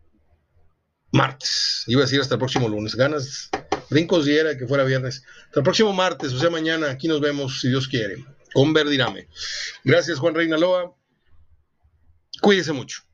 [1.13, 1.85] martes.
[1.87, 2.95] Iba a decir hasta el próximo lunes.
[2.95, 3.51] Ganas,
[3.91, 5.23] brincos y era que fuera viernes.
[5.47, 6.91] Hasta el próximo martes, o sea, mañana.
[6.91, 8.25] Aquí nos vemos, si Dios quiere,
[8.55, 9.29] con Verdirame.
[9.85, 10.95] Gracias, Juan Reinaloa.
[12.41, 13.06] Cuídese mucho.